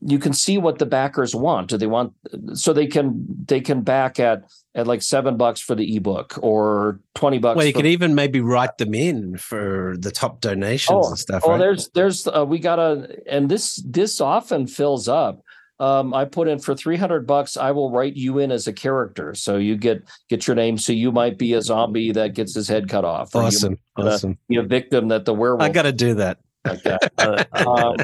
[0.00, 1.68] you can see what the backers want.
[1.68, 2.12] Do they want
[2.54, 7.00] so they can they can back at at like seven bucks for the ebook or
[7.14, 7.56] twenty bucks.
[7.56, 11.18] Well, you for, could even maybe write them in for the top donations oh, and
[11.18, 11.42] stuff.
[11.44, 11.58] Oh, right?
[11.58, 15.42] there's there's uh, we got a and this this often fills up.
[15.80, 17.56] Um, I put in for 300 bucks.
[17.56, 20.76] I will write you in as a character, so you get get your name.
[20.76, 23.34] So you might be a zombie that gets his head cut off.
[23.34, 24.36] Awesome, awesome.
[24.48, 25.62] Be a victim that the werewolf.
[25.62, 26.38] I got to do that.
[26.68, 26.98] Okay.
[27.16, 27.96] Uh, um,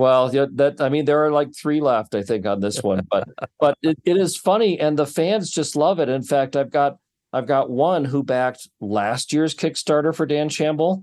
[0.00, 3.06] well, yeah, that I mean, there are like three left, I think, on this one,
[3.10, 6.08] but but it, it is funny, and the fans just love it.
[6.08, 6.96] In fact, I've got
[7.32, 11.02] I've got one who backed last year's Kickstarter for Dan Shamble,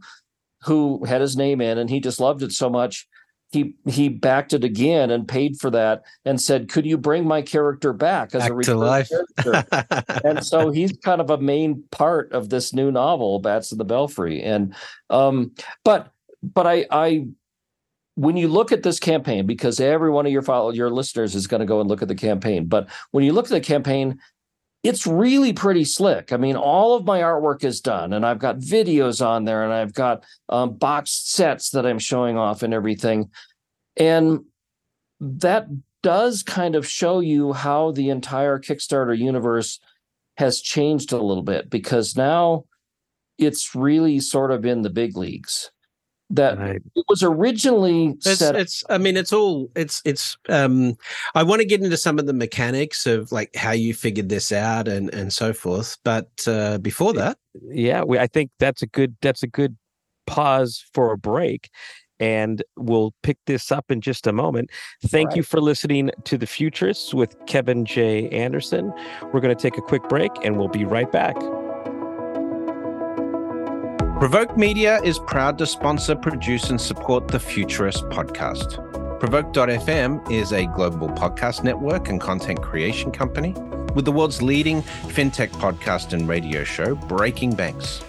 [0.64, 3.08] who had his name in, and he just loved it so much
[3.52, 7.42] he he backed it again and paid for that and said, "Could you bring my
[7.42, 9.10] character back as back a return life?"
[10.26, 13.86] and so he's kind of a main part of this new novel, Bats in the
[13.86, 14.44] Belfry.
[14.44, 14.76] And
[15.10, 15.54] um,
[15.86, 16.12] but
[16.44, 17.28] but I I
[18.18, 21.46] when you look at this campaign, because every one of your follow, your listeners is
[21.46, 24.20] going to go and look at the campaign, but when you look at the campaign,
[24.82, 26.34] it's really pretty slick.
[26.34, 29.72] I mean, all of my artwork is done, and I've got videos on there, and
[29.72, 33.30] I've got um, boxed sets that I'm showing off and everything.
[33.98, 34.46] And
[35.20, 35.68] that
[36.02, 39.80] does kind of show you how the entire Kickstarter universe
[40.38, 42.66] has changed a little bit because now
[43.38, 45.70] it's really sort of in the big leagues
[46.30, 46.82] that right.
[46.96, 50.98] it was originally it's, set it's i mean it's all it's it's um
[51.36, 54.52] i want to get into some of the mechanics of like how you figured this
[54.52, 57.38] out and and so forth but uh before that
[57.70, 59.78] yeah we, i think that's a good that's a good
[60.26, 61.70] pause for a break
[62.20, 64.72] and we'll pick this up in just a moment.
[65.06, 65.38] Thank right.
[65.38, 68.28] you for listening to The Futurists with Kevin J.
[68.30, 68.94] Anderson.
[69.34, 71.36] We're going to take a quick break and we'll be right back.
[74.20, 78.80] Provoke Media is proud to sponsor, produce, and support the Futurist podcast.
[79.20, 83.54] Provoke.fm is a global podcast network and content creation company
[83.94, 88.04] with the world's leading fintech podcast and radio show, Breaking Banks.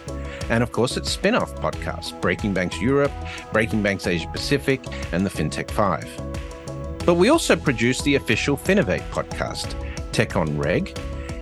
[0.48, 3.12] And of course, its spin off podcast, Breaking Banks Europe,
[3.52, 7.04] Breaking Banks Asia Pacific, and the FinTech 5.
[7.04, 9.74] But we also produce the official Finovate podcast,
[10.12, 10.98] Tech on Reg,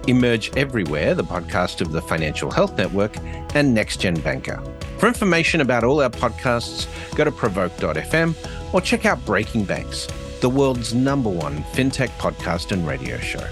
[0.06, 3.16] Emerge Everywhere, the podcast of the Financial Health Network,
[3.54, 4.62] and Next Gen Banker.
[4.98, 8.34] For information about all our podcasts, go to provoke.fm
[8.72, 10.08] or check out Breaking Banks,
[10.40, 13.46] the world's number one fintech podcast and radio show.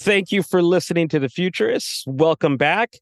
[0.00, 2.04] Thank you for listening to The Futurists.
[2.06, 2.94] Welcome back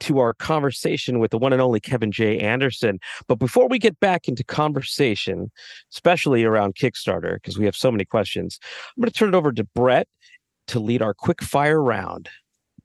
[0.00, 2.38] to our conversation with the one and only Kevin J.
[2.38, 2.98] Anderson.
[3.26, 5.50] But before we get back into conversation,
[5.90, 8.58] especially around Kickstarter, because we have so many questions,
[8.94, 10.06] I'm going to turn it over to Brett
[10.66, 12.28] to lead our quick fire round.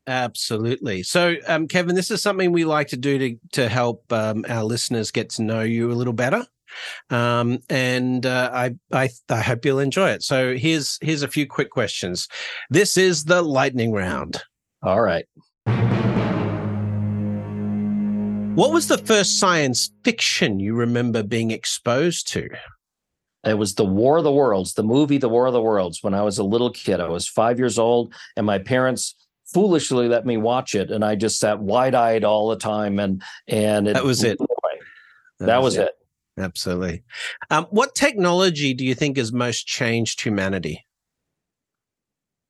[0.07, 1.03] Absolutely.
[1.03, 4.63] So, um, Kevin, this is something we like to do to to help um, our
[4.63, 6.47] listeners get to know you a little better
[7.09, 10.23] um, and uh, I, I I hope you'll enjoy it.
[10.23, 12.27] So here's here's a few quick questions.
[12.69, 14.41] This is the lightning round.
[14.83, 15.25] All right.
[18.55, 22.49] What was the first science fiction you remember being exposed to?
[23.45, 26.03] It was the War of the Worlds, the movie The War of the Worlds.
[26.03, 29.15] When I was a little kid, I was five years old, and my parents
[29.53, 32.99] foolishly let me watch it, and I just sat wide eyed all the time.
[32.99, 34.37] And and it, that was it.
[34.39, 35.87] That, that was, was it.
[35.87, 35.98] it.
[36.39, 37.03] Absolutely.
[37.49, 40.85] Um, what technology do you think has most changed humanity?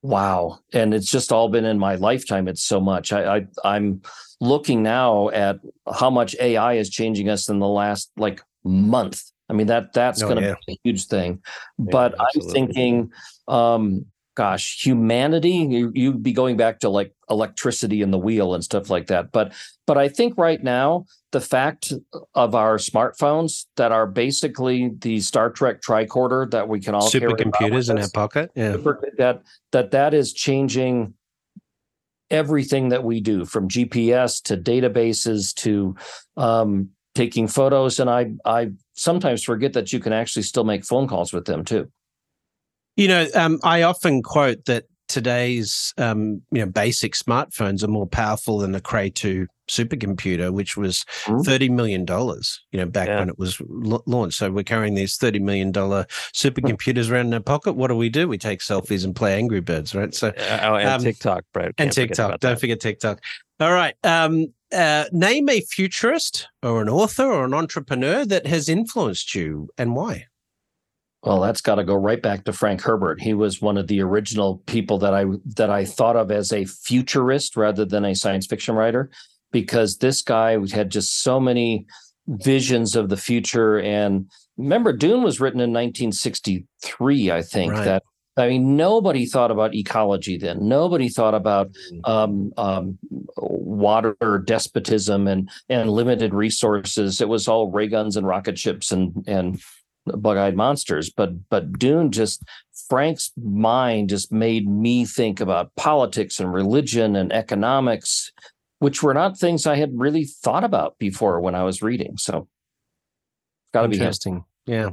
[0.02, 2.48] Wow, and it's just all been in my lifetime.
[2.48, 3.12] It's so much.
[3.12, 4.02] I, I am
[4.40, 5.60] looking now at
[5.94, 9.24] how much AI is changing us in the last like month.
[9.50, 10.56] I mean that that's oh, going to yeah.
[10.66, 11.42] be a huge thing.
[11.78, 12.48] Yeah, but absolutely.
[12.48, 13.12] I'm thinking
[13.50, 14.06] um,
[14.40, 18.90] gosh, humanity, you, you'd be going back to like electricity in the wheel and stuff
[18.90, 19.34] like that.
[19.34, 19.52] But
[19.86, 21.92] but I think right now the fact
[22.36, 27.90] of our smartphones that are basically the Star Trek tricorder that we can all supercomputers
[27.90, 28.78] in our pocket, yeah,
[29.18, 29.42] that
[29.74, 31.14] that that is changing
[32.32, 35.98] everything that we do from GPS to databases to
[36.38, 38.00] um, taking photos.
[38.00, 41.66] And I I sometimes forget that you can actually still make phone calls with them
[41.66, 41.92] too.
[43.00, 48.06] You know, um, I often quote that today's um, you know basic smartphones are more
[48.06, 51.44] powerful than the Cray two supercomputer, which was mm-hmm.
[51.44, 52.60] thirty million dollars.
[52.74, 53.20] You know, back yeah.
[53.20, 54.38] when it was l- launched.
[54.38, 57.78] So we're carrying these thirty million dollar supercomputers around in our pocket.
[57.78, 58.28] What do we do?
[58.28, 60.14] We take selfies and play Angry Birds, right?
[60.14, 61.70] So oh, and um, TikTok, bro.
[61.78, 62.42] and TikTok.
[62.42, 63.22] Don't forget TikTok.
[63.62, 63.96] All right.
[64.04, 69.70] Um, uh, name a futurist or an author or an entrepreneur that has influenced you
[69.78, 70.26] and why.
[71.24, 73.22] Well, that's got to go right back to Frank Herbert.
[73.22, 76.66] He was one of the original people that I that I thought of as a
[76.66, 79.10] futurist rather than a science fiction writer,
[79.52, 81.86] because this guy had just so many
[82.28, 83.80] visions of the future.
[83.80, 87.74] And remember, Dune was written in 1963, I think.
[87.74, 87.84] Right.
[87.84, 88.04] That
[88.38, 90.68] I mean, nobody thought about ecology then.
[90.70, 92.08] Nobody thought about mm.
[92.08, 92.98] um, um,
[93.36, 97.20] water despotism and and limited resources.
[97.20, 99.62] It was all ray guns and rocket ships and and
[100.18, 102.44] bug-eyed monsters but but dune just
[102.90, 108.32] frank's mind just made me think about politics and religion and economics
[108.80, 112.48] which were not things i had really thought about before when i was reading so.
[113.74, 114.44] Got to be interesting.
[114.66, 114.92] Yeah.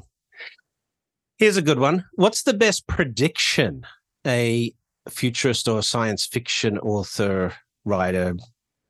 [1.38, 2.04] Here's a good one.
[2.14, 3.86] What's the best prediction
[4.26, 4.74] a
[5.08, 8.34] futurist or science fiction author writer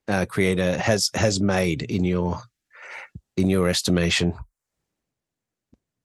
[0.09, 2.41] uh, creator has has made in your
[3.37, 4.33] in your estimation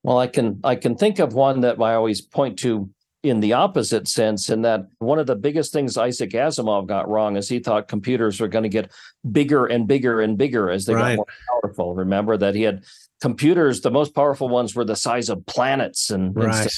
[0.02, 2.90] well, I can I can think of one that I always point to
[3.22, 7.36] in the opposite sense, in that one of the biggest things Isaac Asimov got wrong
[7.36, 8.90] is he thought computers were going to get
[9.30, 11.16] bigger and bigger and bigger as they right.
[11.16, 11.26] got more
[11.62, 11.94] powerful.
[11.94, 12.82] Remember that he had
[13.20, 16.62] computers, the most powerful ones were the size of planets and, right.
[16.62, 16.70] and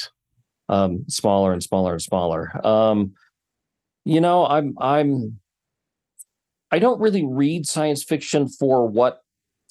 [0.68, 2.66] um, smaller and smaller and smaller.
[2.66, 3.14] Um,
[4.04, 5.40] you know, I'm I'm
[6.70, 9.23] I don't really read science fiction for what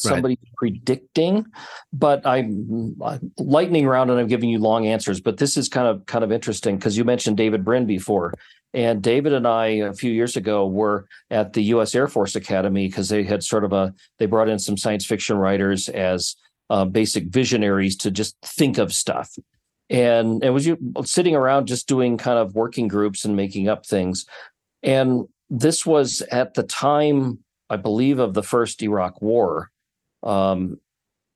[0.03, 0.53] somebody right.
[0.55, 1.45] predicting
[1.91, 2.95] but i'm
[3.37, 6.31] lightning round and i'm giving you long answers but this is kind of kind of
[6.31, 8.33] interesting because you mentioned david brin before
[8.73, 12.87] and david and i a few years ago were at the us air force academy
[12.87, 16.35] because they had sort of a they brought in some science fiction writers as
[16.69, 19.37] uh, basic visionaries to just think of stuff.
[19.89, 23.85] And it was you sitting around just doing kind of working groups and making up
[23.85, 24.25] things.
[24.81, 27.39] And this was at the time
[27.69, 29.69] i believe of the first iraq war
[30.23, 30.79] um,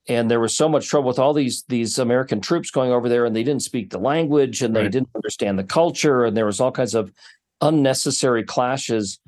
[0.08, 3.26] and there was so much trouble with all these these American troops going over there,
[3.26, 4.92] and they didn't speak the language, and they right.
[4.92, 7.12] didn't understand the culture, and there was all kinds of
[7.62, 9.20] unnecessary clashes.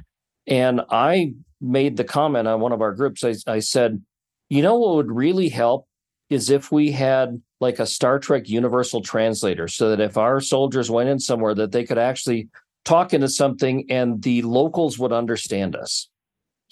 [0.47, 3.23] And I made the comment on one of our groups.
[3.23, 4.01] I, I said,
[4.49, 5.85] you know what would really help
[6.29, 10.89] is if we had like a Star Trek universal translator, so that if our soldiers
[10.89, 12.47] went in somewhere, that they could actually
[12.85, 16.08] talk into something and the locals would understand us.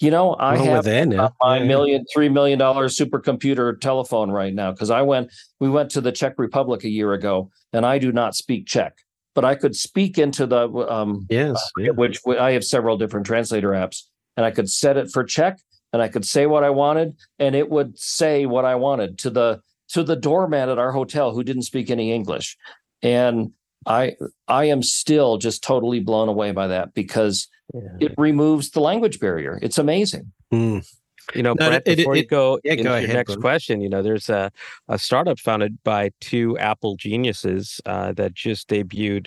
[0.00, 1.34] You know, I well, have there now.
[1.40, 1.64] my yeah.
[1.64, 5.32] million, three million dollar supercomputer telephone right now because I went.
[5.58, 8.96] We went to the Czech Republic a year ago, and I do not speak Czech,
[9.34, 11.90] but I could speak into the um, yes, uh, yeah.
[11.90, 14.04] which I have several different translator apps,
[14.36, 15.58] and I could set it for Czech,
[15.92, 19.30] and I could say what I wanted, and it would say what I wanted to
[19.30, 22.56] the to the doorman at our hotel who didn't speak any English,
[23.02, 23.52] and
[23.86, 27.80] I I am still just totally blown away by that because yeah.
[28.00, 29.58] it removes the language barrier.
[29.62, 30.32] It's amazing.
[30.52, 30.86] Mm.
[31.34, 33.42] You know, no, Brett, it, before it, you go yeah, into go your next bro.
[33.42, 34.50] question, you know, there's a,
[34.88, 39.26] a startup founded by two Apple geniuses uh, that just debuted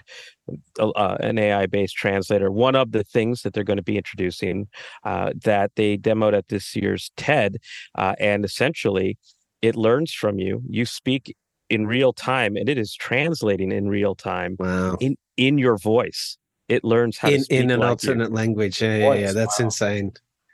[0.80, 2.50] uh, uh an AI based translator.
[2.50, 4.68] One of the things that they're going to be introducing
[5.04, 7.58] uh, that they demoed at this year's TED,
[7.96, 9.18] uh, and essentially
[9.62, 10.64] it learns from you.
[10.68, 11.36] You speak
[11.72, 14.98] in real time and it is translating in real time wow.
[15.00, 18.36] in in your voice it learns how in, to in an like alternate you.
[18.36, 19.66] language yeah yeah, yeah that's wow.
[19.66, 20.12] insane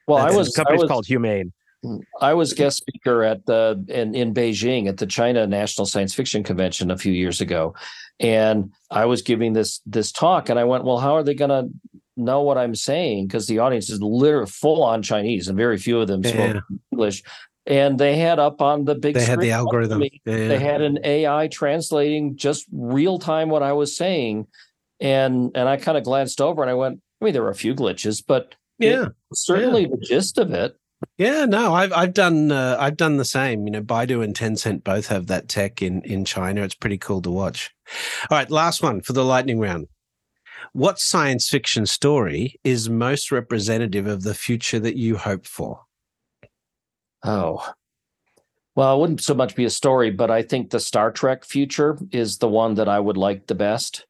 [0.08, 1.52] well that's, i was the company's I was, called humane
[1.84, 6.14] mm, i was guest speaker at the in, in beijing at the china national science
[6.14, 7.74] fiction convention a few years ago
[8.20, 11.50] and i was giving this this talk and i went well how are they going
[11.50, 11.68] to
[12.16, 16.00] know what i'm saying because the audience is literally full on chinese and very few
[16.00, 16.60] of them yeah.
[16.92, 17.24] english
[17.68, 20.02] and they had up on the big they had the algorithm.
[20.02, 20.10] yeah.
[20.26, 24.48] they had an ai translating just real time what i was saying.
[25.00, 27.56] And and i kind of glanced over and i went i mean there were a
[27.56, 29.88] few glitches but yeah certainly yeah.
[29.92, 30.76] the gist of it.
[31.20, 33.68] Yeah no i've i've done uh, i've done the same.
[33.68, 36.62] You know baidu and tencent both have that tech in in china.
[36.62, 37.76] It's pretty cool to watch.
[38.32, 39.88] All right last one for the lightning round.
[40.74, 45.82] What science fiction story is most representative of the future that you hope for
[47.24, 47.66] Oh,
[48.76, 51.98] well, it wouldn't so much be a story, but I think the Star Trek future
[52.12, 54.06] is the one that I would like the best.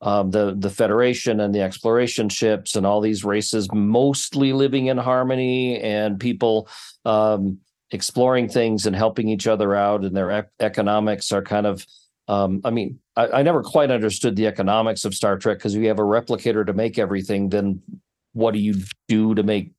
[0.00, 4.98] Um, the the Federation and the exploration ships and all these races mostly living in
[4.98, 6.68] harmony and people
[7.04, 7.58] um,
[7.90, 11.84] exploring things and helping each other out, and their economics are kind of
[12.28, 15.82] um, I mean, I, I, never quite understood the economics of Star Trek because if
[15.82, 17.82] you have a replicator to make everything, then
[18.32, 18.76] what do you
[19.08, 19.72] do to make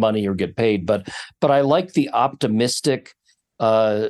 [0.00, 0.86] money or get paid?
[0.86, 1.08] But
[1.40, 3.14] but I like the optimistic
[3.60, 4.08] uh,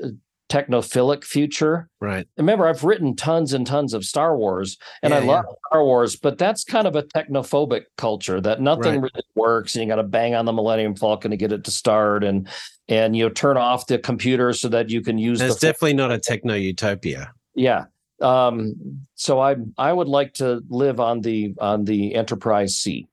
[0.50, 1.88] technophilic future.
[2.00, 2.26] Right.
[2.36, 5.54] Remember, I've written tons and tons of Star Wars, and yeah, I love yeah.
[5.68, 9.10] Star Wars, but that's kind of a technophobic culture that nothing right.
[9.14, 11.70] really works, and you got to bang on the Millennium Falcon to get it to
[11.70, 12.48] start, and
[12.88, 15.40] and you know turn off the computer so that you can use.
[15.40, 17.32] It's definitely not a techno utopia.
[17.54, 17.84] Yeah.
[18.20, 18.74] Um,
[19.14, 23.08] so I I would like to live on the on the Enterprise C.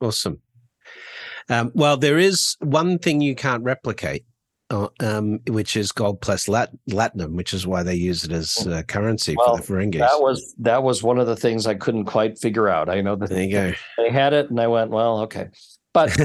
[0.00, 0.40] Awesome.
[1.48, 4.24] Um, well, there is one thing you can't replicate,
[4.70, 8.82] uh, um, which is gold-pressed lat- latinum, which is why they use it as uh,
[8.88, 9.98] currency well, for the Ferengis.
[9.98, 12.88] That was that was one of the things I couldn't quite figure out.
[12.88, 13.72] I know that there you go.
[13.98, 15.48] They had it, and I went, well, okay,
[15.92, 16.16] but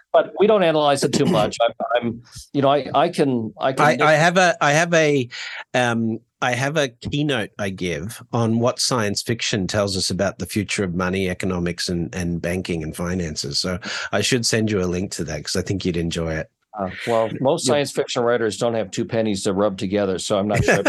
[0.12, 1.56] but we don't analyze it too much.
[1.60, 2.22] I'm, I'm
[2.52, 4.02] you know, I I can I can.
[4.02, 5.28] I, I have a I have a
[5.74, 10.46] um I have a keynote I give on what science fiction tells us about the
[10.46, 13.60] future of money, economics, and, and banking and finances.
[13.60, 13.78] So
[14.10, 16.50] I should send you a link to that because I think you'd enjoy it.
[16.76, 20.48] Uh, well, most science fiction writers don't have two pennies to rub together, so I'm
[20.48, 20.82] not sure.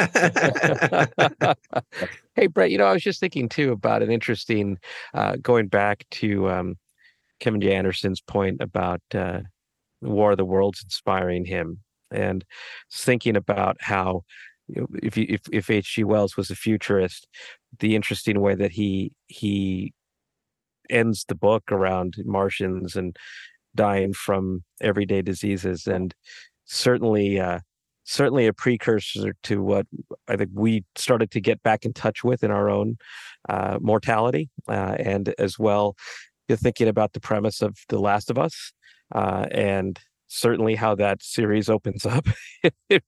[2.36, 4.80] hey, Brett, you know, I was just thinking too about an interesting
[5.14, 6.78] uh, going back to um,
[7.40, 7.76] Kevin J.
[7.76, 9.42] Anderson's point about uh,
[10.02, 11.80] War of the Worlds inspiring him,
[12.12, 12.46] and
[12.92, 14.24] thinking about how
[14.70, 16.04] if you, if if H.G.
[16.04, 17.28] Wells was a futurist,
[17.80, 19.94] the interesting way that he he
[20.90, 23.16] ends the book around Martians and
[23.76, 26.14] dying from everyday diseases, and
[26.66, 27.60] certainly uh,
[28.04, 29.88] certainly a precursor to what
[30.28, 32.98] I think we started to get back in touch with in our own
[33.50, 35.96] uh, mortality, uh, and as well,
[36.48, 38.74] you're thinking about the premise of The Last of Us,
[39.14, 40.00] uh, and
[40.34, 42.28] certainly how that series opens up.
[42.90, 43.04] it,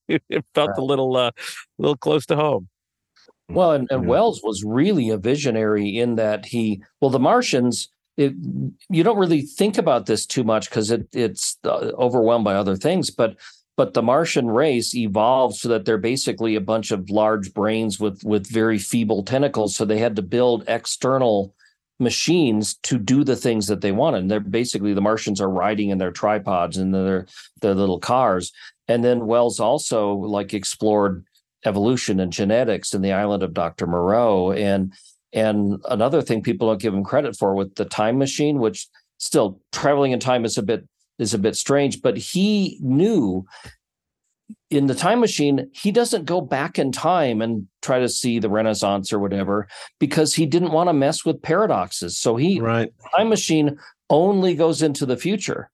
[0.54, 0.78] felt right.
[0.78, 1.34] a little uh, a
[1.78, 2.70] little close to home.
[3.48, 8.34] Well, and, and Wells was really a visionary in that he well, The Martians it,
[8.90, 12.76] you don't really think about this too much because it, it's uh, overwhelmed by other
[12.76, 13.36] things but
[13.76, 18.24] but the martian race evolved so that they're basically a bunch of large brains with
[18.24, 21.54] with very feeble tentacles so they had to build external
[22.00, 24.20] machines to do the things that they wanted.
[24.20, 27.28] And they're basically the martians are riding in their tripods and their
[27.62, 28.52] their little cars.
[28.88, 31.26] And then wells also like explored
[31.66, 34.52] evolution and genetics in the island of dr moreau.
[34.52, 34.94] And
[35.34, 38.88] and another thing people don't give him credit for with the time machine, which
[39.18, 40.88] still traveling in time is a bit
[41.18, 43.46] is a bit strange, but he knew
[44.70, 48.50] in the time machine, he doesn't go back in time and try to see the
[48.50, 49.68] Renaissance or whatever
[50.00, 52.18] because he didn't want to mess with paradoxes.
[52.18, 52.92] So he right.
[53.16, 53.78] time machine
[54.10, 55.70] only goes into the future.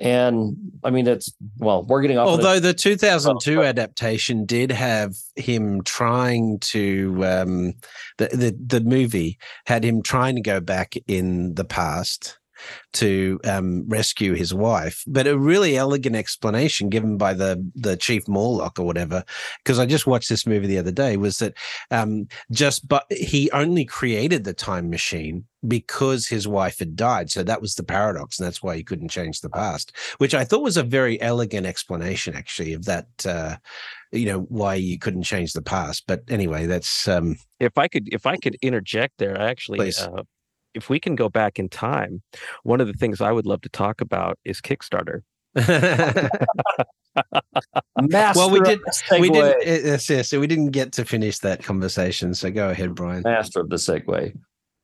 [0.00, 2.26] And I mean, it's well, we're getting off.
[2.26, 7.74] Although the 2002 adaptation did have him trying to, um,
[8.18, 12.38] the, the the movie had him trying to go back in the past
[12.94, 15.02] to um, rescue his wife.
[15.06, 19.24] But a really elegant explanation given by the the chief Morlock or whatever,
[19.62, 21.54] because I just watched this movie the other day, was that
[21.90, 27.30] um, just but he only created the time machine because his wife had died.
[27.30, 30.44] So that was the paradox, and that's why he couldn't change the past, which I
[30.44, 33.06] thought was a very elegant explanation, actually, of that.
[33.26, 33.56] Uh,
[34.14, 38.08] you know why you couldn't change the past but anyway that's um if i could
[38.12, 40.22] if i could interject there actually uh,
[40.74, 42.22] if we can go back in time,
[42.62, 45.22] one of the things I would love to talk about is Kickstarter.
[45.56, 46.30] well,
[48.50, 48.80] we did.
[49.20, 49.62] We didn't.
[49.64, 50.28] Yes, yes.
[50.28, 52.34] So we didn't get to finish that conversation.
[52.34, 53.22] So go ahead, Brian.
[53.22, 54.36] Master of the segue.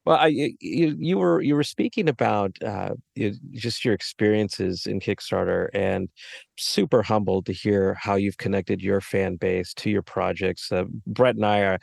[0.06, 4.98] Well, I you, you were you were speaking about uh, you, just your experiences in
[4.98, 6.08] Kickstarter, and
[6.56, 10.72] super humbled to hear how you've connected your fan base to your projects.
[10.72, 11.78] Uh, Brett and I are,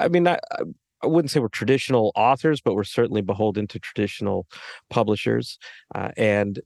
[0.00, 0.40] I mean, I,
[1.02, 4.46] I wouldn't say we're traditional authors, but we're certainly beholden to traditional
[4.90, 5.58] publishers.
[5.94, 6.60] Uh, and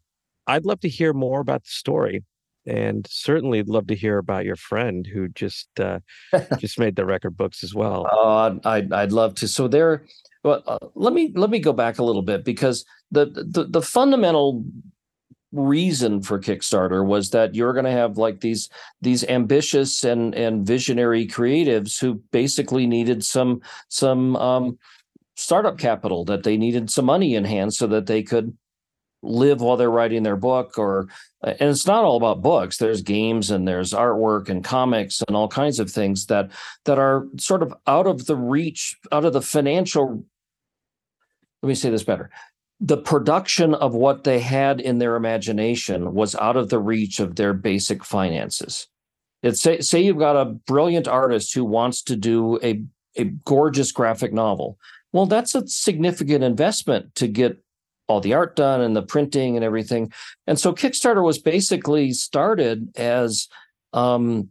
[0.47, 2.25] I'd love to hear more about the story,
[2.67, 6.01] and certainly love to hear about your friend who just uh,
[6.59, 8.07] just made the record books as well.
[8.11, 9.49] Oh, I'd I'd love to.
[9.49, 10.05] So there,
[10.43, 13.83] well, uh, let me let me go back a little bit because the the, the
[13.83, 14.65] fundamental
[15.55, 18.69] reason for Kickstarter was that you're going to have like these
[19.01, 24.79] these ambitious and and visionary creatives who basically needed some some um,
[25.37, 28.57] startup capital that they needed some money in hand so that they could
[29.23, 31.09] live while they're writing their book or
[31.43, 32.79] and it's not all about books.
[32.79, 36.51] There's games and there's artwork and comics and all kinds of things that
[36.85, 40.25] that are sort of out of the reach out of the financial
[41.63, 42.31] let me say this better
[42.85, 47.37] the production of what they had in their imagination was out of the reach of
[47.37, 48.89] their basic finances.
[49.43, 52.83] It's say say you've got a brilliant artist who wants to do a
[53.17, 54.79] a gorgeous graphic novel.
[55.13, 57.59] Well, that's a significant investment to get
[58.07, 60.13] all the art done and the printing and everything.
[60.47, 63.49] And so Kickstarter was basically started as
[63.95, 64.51] um,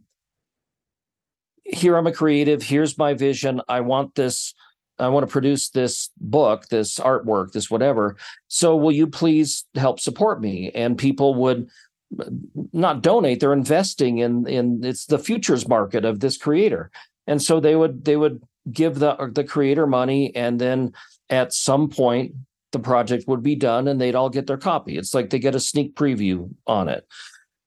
[1.62, 3.60] here I'm a creative, here's my vision.
[3.68, 4.54] I want this
[4.98, 8.16] I want to produce this book, this artwork, this whatever.
[8.48, 10.70] So will you please help support me?
[10.74, 11.68] And people would
[12.14, 12.40] mm,
[12.72, 16.90] not donate, they're investing in in it's the futures market of this creator.
[17.26, 20.92] And so they would they would give the the creator money and then
[21.30, 22.34] at some point
[22.72, 24.98] the project would be done and they'd all get their copy.
[24.98, 27.06] It's like they get a sneak preview on it.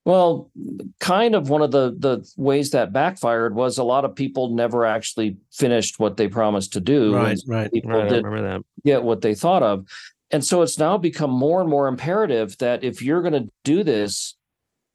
[0.08, 0.50] Well,
[1.02, 4.86] kind of one of the the ways that backfired was a lot of people never
[4.86, 7.14] actually finished what they promised to do.
[7.14, 7.70] Right, right.
[7.70, 8.66] People Right, I didn't remember that.
[8.86, 9.86] get what they thought of.
[10.32, 13.84] And so it's now become more and more imperative that if you're going to do
[13.84, 14.36] this,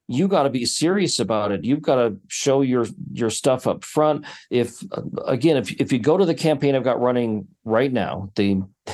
[0.07, 1.63] you got to be serious about it.
[1.63, 4.25] You've got to show your your stuff up front.
[4.49, 4.83] If
[5.27, 8.63] again, if if you go to the campaign I've got running right now, the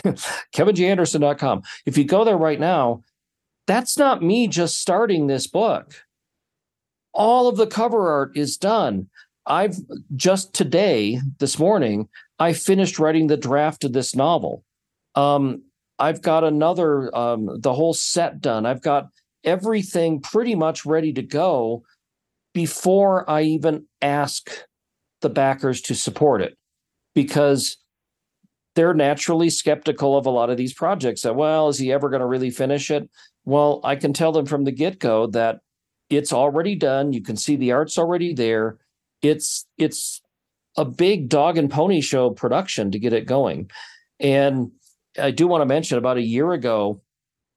[0.54, 3.06] kevinjanderson.com, if you go there right now,
[3.68, 5.96] that's not me just starting this book.
[7.14, 9.10] All of the cover art is done.
[9.46, 9.76] I've
[10.16, 12.08] just today, this morning,
[12.38, 14.64] I finished writing the draft of this novel.
[15.16, 15.64] Um,
[15.98, 18.66] I've got another, um, the whole set done.
[18.66, 19.08] I've got
[19.44, 21.84] everything pretty much ready to go
[22.54, 24.50] before I even ask
[25.22, 26.58] the backers to support it
[27.16, 27.78] because
[28.76, 32.22] they're naturally skeptical of a lot of these projects that, well, is he ever going
[32.22, 33.10] to really finish it?
[33.44, 35.60] Well, I can tell them from the get go that
[36.10, 37.14] it's already done.
[37.14, 38.78] You can see the art's already there.
[39.22, 40.22] It's, it's,
[40.78, 43.70] a big dog and pony show production to get it going.
[44.20, 44.72] And
[45.20, 47.02] I do want to mention about a year ago,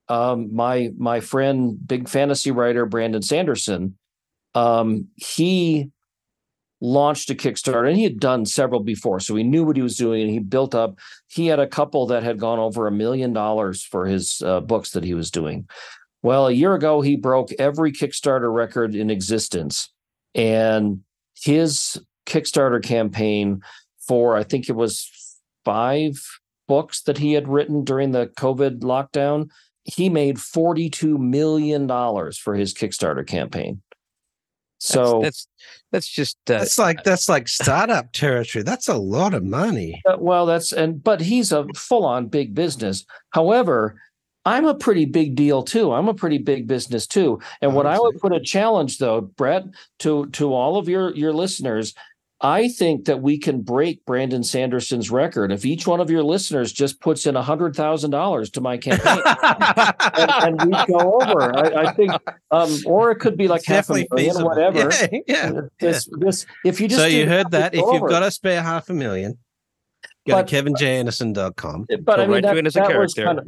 [0.09, 3.97] um, my my friend, big fantasy writer Brandon Sanderson,
[4.55, 5.91] um, he
[6.81, 9.97] launched a Kickstarter and he had done several before, so he knew what he was
[9.97, 10.99] doing and he built up.
[11.29, 14.91] He had a couple that had gone over a million dollars for his uh, books
[14.91, 15.69] that he was doing.
[16.23, 19.93] Well, a year ago, he broke every Kickstarter record in existence,
[20.35, 21.01] and
[21.35, 23.63] his Kickstarter campaign
[24.07, 25.11] for I think it was
[25.65, 26.23] five
[26.69, 29.51] books that he had written during the COVID lockdown.
[29.85, 33.83] He made $42 million for his Kickstarter campaign.
[34.79, 35.47] So that's
[35.93, 38.65] that's just uh, That's like that's like startup territory.
[38.65, 40.03] That's a lot of money.
[40.09, 43.05] uh, well, that's and but he's a full on big business.
[43.31, 44.01] However,
[44.45, 45.93] I'm a pretty big deal too.
[45.93, 47.41] I'm a pretty big business too.
[47.61, 49.65] And what I would put a challenge though, Brett,
[50.01, 51.95] to to all of your your listeners,
[52.41, 56.73] I think that we can break Brandon Sanderson's record if each one of your listeners
[56.73, 59.23] just puts in a hundred thousand dollars to my campaign,
[60.17, 61.57] and, and we go over.
[61.57, 62.11] I, I think,
[62.51, 64.49] um, or it could be like It's half a million, feasible.
[64.49, 64.91] whatever.
[65.13, 65.61] Yeah, yeah.
[65.79, 67.75] This, this, if you just so you heard that.
[67.75, 68.09] it's If you've over.
[68.09, 69.39] got a spare half a million,
[70.27, 71.87] go But- to kevinjanderson.com.
[72.03, 73.47] but I mean right that, it that was kind of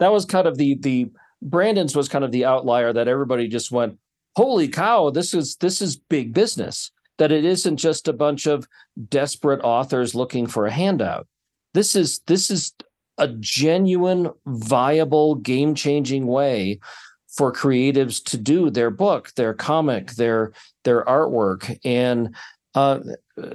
[0.00, 1.10] that was kind of the the
[1.42, 3.98] Brandon's was kind of the outlier that everybody just went,
[4.36, 6.90] holy cow, this is this is big business.
[7.18, 8.66] That it isn't just a bunch of
[9.08, 11.28] desperate authors looking for a handout.
[11.74, 12.72] This is this is
[13.18, 16.80] a genuine, viable, game changing way
[17.28, 20.52] for creatives to do their book, their comic, their
[20.84, 22.34] their artwork, and
[22.74, 23.00] uh,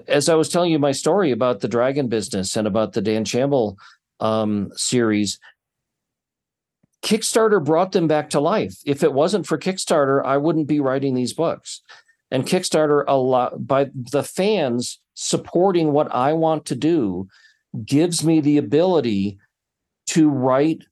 [0.08, 3.26] as I was telling you my story about the dragon business and about the Dan
[3.26, 3.78] Shamble
[4.20, 5.40] um, series,
[7.06, 8.78] Kickstarter brought them back to life.
[8.84, 11.82] If it wasn't for Kickstarter, I wouldn't be writing these books.
[12.32, 17.28] And Kickstarter, a lot by the fans supporting what I want to do,
[17.86, 19.38] gives me the ability
[20.08, 20.84] to write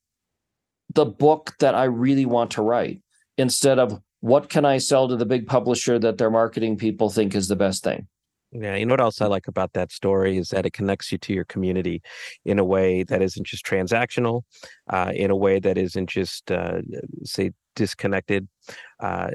[0.93, 3.01] the book that I really want to write
[3.39, 7.33] instead of what can I sell to the big publisher that their marketing people think
[7.33, 8.07] is the best thing.
[8.53, 11.17] Yeah, you know what else I like about that story is that it connects you
[11.19, 12.01] to your community
[12.45, 14.43] in a way that isn't just transactional,
[14.89, 16.81] uh, in a way that isn't just uh,
[17.23, 18.47] say disconnected,
[18.99, 19.29] uh,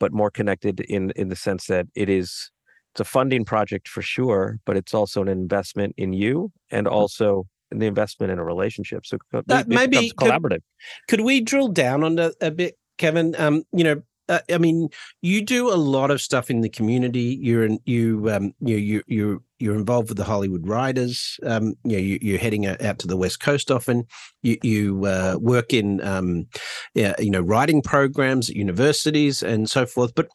[0.00, 2.50] but more connected in in the sense that it is
[2.92, 7.46] it's a funding project for sure, but it's also an investment in you and also
[7.70, 9.06] the investment in a relationship.
[9.06, 10.60] So That it maybe could- collaborative.
[11.08, 13.34] Could we drill down on that a bit, Kevin?
[13.38, 14.02] Um, you know,
[14.32, 14.88] uh, I mean,
[15.20, 17.38] you do a lot of stuff in the community.
[17.40, 21.38] You're in, you um, you you you're you're involved with the Hollywood Writers.
[21.44, 24.06] Um, you know, you, you're heading out, to the West Coast often.
[24.42, 26.46] You you uh, work in um,
[26.94, 30.14] yeah, you know, writing programs at universities and so forth.
[30.14, 30.28] But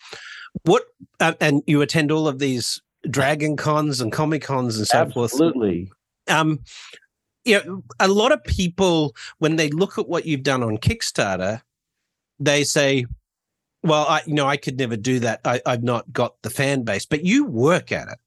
[0.64, 0.84] what
[1.20, 5.32] uh, and you attend all of these Dragon Cons and Comic Cons and so forth
[5.32, 5.92] Absolutely.
[6.28, 6.60] um
[7.46, 11.62] you know a lot of people when they look at what you've done on kickstarter
[12.40, 13.06] they say
[13.84, 15.42] well, I you know I could never do that.
[15.46, 18.18] I, I've not got the fan base, but you work at it.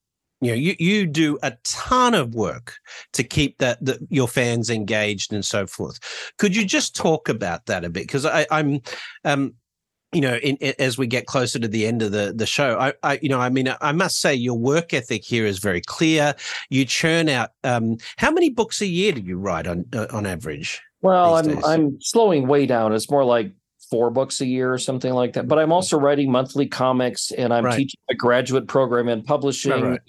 [0.41, 2.77] You know, you you do a ton of work
[3.13, 5.99] to keep that the, your fans engaged and so forth.
[6.39, 8.07] Could you just talk about that a bit?
[8.07, 8.81] Because I'm
[9.25, 9.55] um,
[10.13, 12.79] you know, in, in, as we get closer to the end of the the show,
[12.79, 15.81] I, I, you know, I mean, I must say your work ethic here is very
[15.81, 16.35] clear.
[16.69, 17.51] You churn out.
[17.63, 20.81] Um, how many books a year do you write on uh, on average?
[21.03, 21.65] Well, I'm days?
[21.65, 22.93] I'm slowing way down.
[22.93, 23.53] It's more like
[23.91, 25.49] four books a year or something like that.
[25.49, 27.77] But I'm also writing monthly comics, and I'm right.
[27.77, 29.73] teaching a graduate program in publishing.
[29.73, 30.01] Right, right.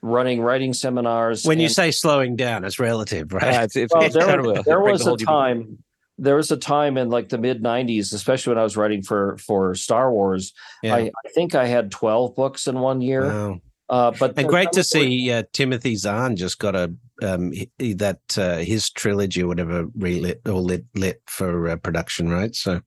[0.00, 1.44] Running writing seminars.
[1.44, 3.52] When and, you say slowing down, it's relative, right?
[3.52, 5.78] Yeah, it's, it's, well, there, there was a time
[6.18, 9.36] there was a time in like the mid 90s especially when i was writing for
[9.38, 10.52] for star wars
[10.82, 10.94] yeah.
[10.94, 13.60] I, I, think i had 12 books in one year wow.
[13.88, 18.58] uh, but and great to see uh, timothy zahn just got a um, that uh,
[18.58, 22.80] his trilogy or whatever relit or lit lit for uh, production right so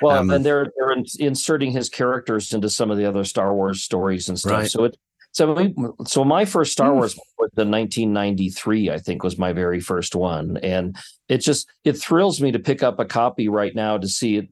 [0.00, 3.82] well um, and they're they're inserting his characters into some of the other star wars
[3.82, 4.70] stories and stuff right.
[4.70, 4.96] so it
[5.36, 5.74] so, we,
[6.06, 10.56] so my first Star Wars was in 1993, I think was my very first one,
[10.62, 10.96] and
[11.28, 14.48] it just it thrills me to pick up a copy right now to see it,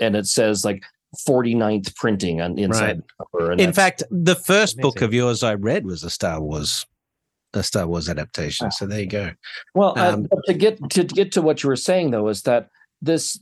[0.00, 0.84] and it says like
[1.28, 3.02] 49th printing on inside.
[3.34, 3.60] Right.
[3.60, 4.80] In fact, the first amazing.
[4.80, 6.86] book of yours I read was a Star Wars
[7.52, 8.70] a Star Wars adaptation.
[8.70, 9.32] So there you go.
[9.74, 12.70] Well, um, uh, to get to get to what you were saying though is that
[13.02, 13.38] this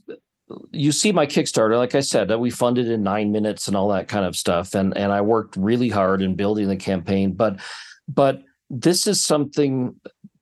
[0.71, 3.89] you see my Kickstarter, like I said, that we funded in nine minutes and all
[3.89, 4.75] that kind of stuff.
[4.75, 7.33] And and I worked really hard in building the campaign.
[7.33, 7.59] But
[8.07, 9.95] but this is something,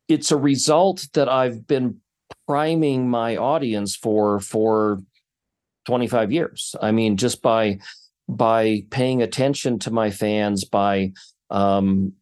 [0.08, 1.98] it's a result that I've been
[2.48, 5.00] priming my audience for for
[5.86, 6.76] 25 years.
[6.82, 7.80] I mean, just by
[8.28, 11.14] by paying attention to my fans, by
[11.50, 12.14] um,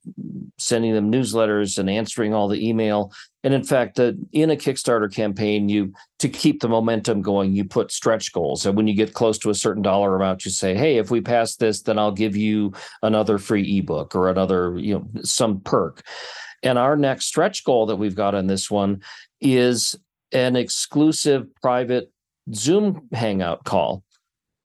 [0.58, 3.12] sending them newsletters and answering all the email.
[3.44, 7.66] And in fact, the, in a Kickstarter campaign, you to keep the momentum going, you
[7.66, 8.66] put stretch goals.
[8.66, 11.22] And when you get close to a certain dollar amount, you say, "Hey, if we
[11.22, 16.04] pass this, then I'll give you another free ebook or another, you know, some perk."
[16.64, 19.02] And our next stretch goal that we've got on this one
[19.40, 19.96] is
[20.32, 22.12] an exclusive private
[22.54, 24.04] Zoom hangout call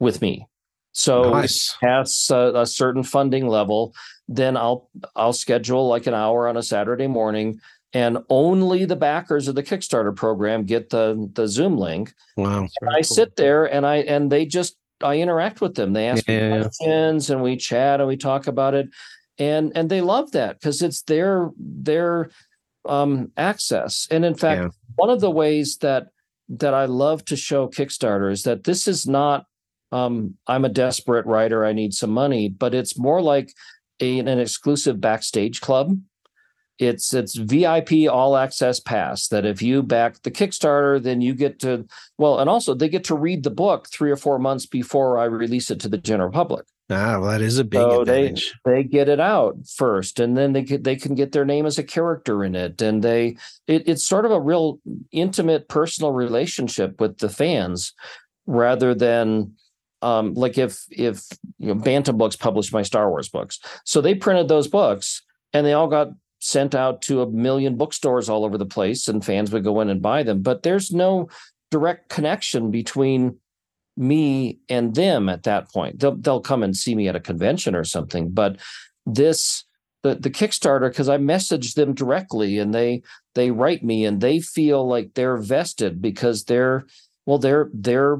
[0.01, 0.47] with me.
[0.93, 1.75] So nice.
[1.81, 3.95] past a, a certain funding level,
[4.29, 7.61] then I'll I'll schedule like an hour on a Saturday morning,
[7.95, 12.13] and only the backers of the Kickstarter program get the the Zoom link.
[12.37, 12.69] Wow!
[12.91, 13.03] I cool.
[13.03, 15.95] sit there and I and they just I interact with them.
[15.95, 16.51] They ask yeah.
[16.51, 18.89] me questions and we chat and we talk about it,
[19.39, 22.31] and and they love that because it's their their
[22.87, 24.07] um, access.
[24.11, 24.69] And in fact, yeah.
[24.97, 26.09] one of the ways that
[26.49, 29.47] that I love to show Kickstarter is that this is not
[29.93, 33.53] um, I'm a desperate writer, I need some money, but it's more like
[34.01, 35.99] a, an exclusive backstage club.
[36.79, 41.61] It's it's VIP all access pass that if you back the Kickstarter, then you get
[41.61, 41.87] to
[42.19, 45.25] well, and also they get to read the book three or four months before I
[45.27, 46.65] release it to the general public.
[46.91, 48.55] Ah, well, that is a big so advantage.
[48.65, 51.67] They, they get it out first, and then they get, they can get their name
[51.67, 53.37] as a character in it, and they
[53.67, 54.81] it, it's sort of a real
[55.13, 57.93] intimate personal relationship with the fans,
[58.47, 59.55] rather than
[60.03, 61.25] um, like if if
[61.59, 65.23] you know Bantam Books published my Star Wars books, so they printed those books
[65.53, 66.09] and they all got
[66.41, 69.89] sent out to a million bookstores all over the place, and fans would go in
[69.89, 70.43] and buy them.
[70.43, 71.29] But there's no
[71.71, 73.39] direct connection between
[73.97, 76.01] me and them at that point.
[76.01, 78.59] They'll they'll come and see me at a convention or something, but
[79.07, 79.65] this
[80.03, 83.03] the the Kickstarter because I message them directly and they
[83.35, 86.87] they write me and they feel like they're vested because they're
[87.27, 88.19] well they're they're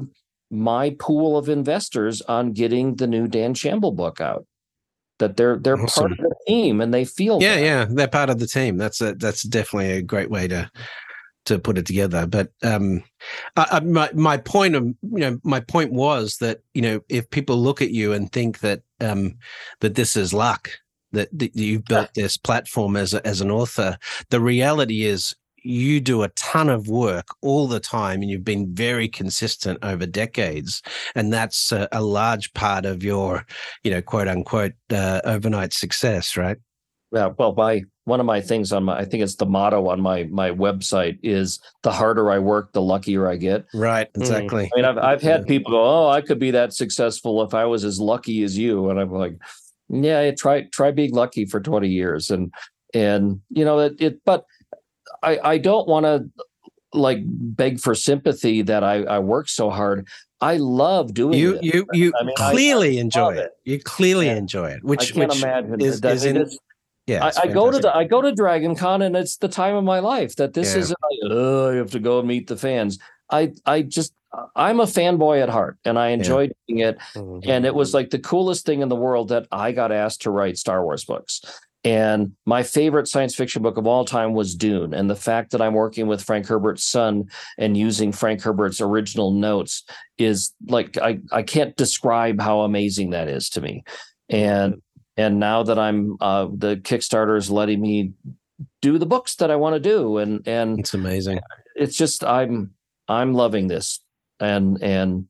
[0.53, 4.45] my pool of investors on getting the new Dan Shamble book out.
[5.19, 6.09] That they're they're awesome.
[6.09, 7.61] part of the team and they feel yeah that.
[7.61, 8.77] yeah they're part of the team.
[8.77, 10.69] That's a that's definitely a great way to
[11.45, 12.25] to put it together.
[12.25, 13.03] But um,
[13.55, 17.57] I, my my point of you know my point was that you know if people
[17.57, 19.35] look at you and think that um,
[19.81, 20.71] that this is luck
[21.13, 23.97] that, that you've built this platform as a, as an author,
[24.29, 28.73] the reality is you do a ton of work all the time and you've been
[28.73, 30.81] very consistent over decades
[31.15, 33.45] and that's a, a large part of your
[33.83, 36.57] you know quote unquote uh, overnight success right
[37.11, 40.01] yeah well my one of my things on my i think it's the motto on
[40.01, 44.21] my my website is the harder i work the luckier i get right hmm.
[44.21, 44.69] exactly mm.
[44.73, 47.65] i mean I've, I've had people go oh i could be that successful if i
[47.65, 49.37] was as lucky as you and i'm like
[49.89, 52.53] yeah try try being lucky for 20 years and
[52.93, 54.45] and you know it, it but
[55.23, 56.29] I, I don't want to
[56.93, 60.07] like beg for sympathy that I, I work so hard.
[60.41, 61.55] I love doing you.
[61.55, 61.63] It.
[61.63, 63.45] You you I mean, clearly I, enjoy it.
[63.45, 63.51] it.
[63.63, 64.35] You clearly yeah.
[64.35, 64.83] enjoy it.
[64.83, 66.49] Which I which imagine is, that, is in,
[67.07, 67.25] yeah.
[67.25, 69.83] I, I go to the I go to Dragon Con and it's the time of
[69.83, 70.81] my life that this yeah.
[70.81, 72.99] isn't like oh I have to go meet the fans.
[73.31, 74.13] I I just
[74.55, 76.49] I'm a fanboy at heart and I enjoy yeah.
[76.67, 76.99] doing it.
[77.15, 77.49] Mm-hmm.
[77.49, 80.31] And it was like the coolest thing in the world that I got asked to
[80.31, 81.41] write Star Wars books.
[81.85, 84.93] And my favorite science fiction book of all time was Dune.
[84.93, 87.25] And the fact that I'm working with Frank Herbert's son
[87.57, 89.83] and using Frank Herbert's original notes
[90.17, 93.83] is like I, I can't describe how amazing that is to me.
[94.29, 94.81] And
[95.17, 98.13] and now that I'm uh, the Kickstarter is letting me
[98.81, 100.19] do the books that I want to do.
[100.19, 101.41] And and it's amazing.
[101.75, 102.71] It's just I'm
[103.09, 103.99] I'm loving this.
[104.39, 105.27] And and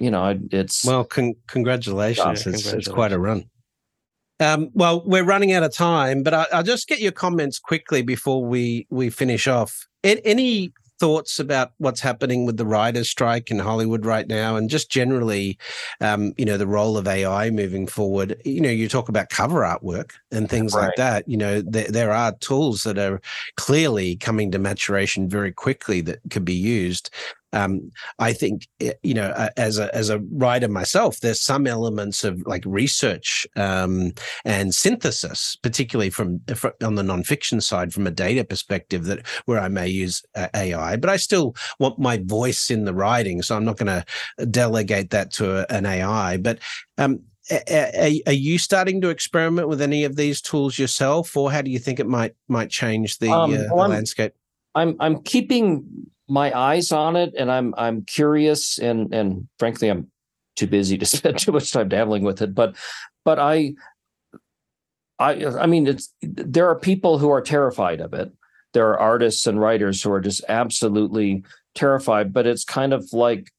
[0.00, 2.26] you know, it's well, con- congratulations.
[2.26, 2.86] It's, congratulations.
[2.86, 3.48] it's quite a run.
[4.40, 8.02] Um, well, we're running out of time, but I, will just get your comments quickly
[8.02, 9.86] before we we finish off.
[10.02, 14.90] Any thoughts about what's happening with the writers' strike in Hollywood right now, and just
[14.90, 15.58] generally,
[16.00, 18.40] um, you know, the role of AI moving forward?
[18.44, 20.86] You know, you talk about cover artwork and things right.
[20.86, 21.28] like that.
[21.28, 23.20] You know, there, there are tools that are
[23.56, 27.10] clearly coming to maturation very quickly that could be used
[27.54, 32.24] um, I think eh, you know as a as a writer myself, there's some elements
[32.24, 34.12] of like research um,
[34.44, 39.60] and synthesis, particularly from, from, on the nonfiction side, from a data perspective, that where
[39.60, 43.56] I may use uh, AI, but I still want my voice in the writing, so
[43.56, 46.36] I'm not going to delegate that to a, an AI.
[46.38, 46.58] But
[46.98, 51.62] um, are, are, you starting to experiment with any of these tools yourself, or how
[51.62, 54.32] do you think it might might change the, um, uh, the I'm, landscape?
[54.74, 55.84] I'm I'm keeping
[56.28, 60.10] my eyes on it and I'm I'm curious and and frankly I'm
[60.56, 62.76] too busy to spend too much time dabbling with it but
[63.24, 63.74] but I
[65.18, 68.32] I I mean it's there are people who are terrified of it.
[68.72, 71.44] There are artists and writers who are just absolutely
[71.74, 73.50] terrified but it's kind of like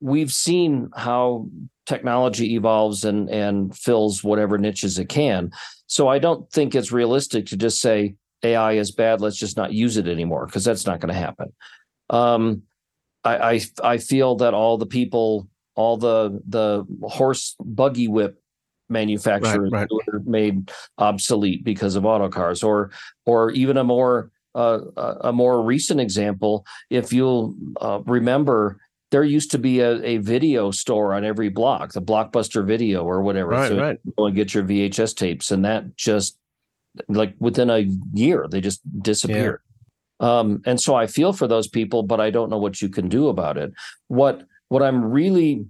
[0.00, 1.48] we've seen how
[1.86, 5.50] technology evolves and and fills whatever niches it can.
[5.86, 9.20] So I don't think it's realistic to just say AI is bad.
[9.20, 11.52] Let's just not use it anymore because that's not going to happen.
[12.10, 12.62] Um,
[13.24, 18.40] I, I I feel that all the people, all the the horse buggy whip
[18.88, 20.14] manufacturers right, right.
[20.14, 22.90] are made obsolete because of autocars, or
[23.26, 24.80] or even a more uh,
[25.22, 26.64] a more recent example.
[26.90, 28.78] If you'll uh, remember,
[29.10, 33.22] there used to be a, a video store on every block, the Blockbuster Video or
[33.22, 33.50] whatever.
[33.50, 33.98] Right, so right.
[34.16, 36.38] go and get your VHS tapes, and that just
[37.08, 39.60] like within a year they just disappeared.
[40.20, 40.38] Yeah.
[40.38, 43.08] um, and so i feel for those people but i don't know what you can
[43.08, 43.72] do about it.
[44.08, 45.66] What what i'm really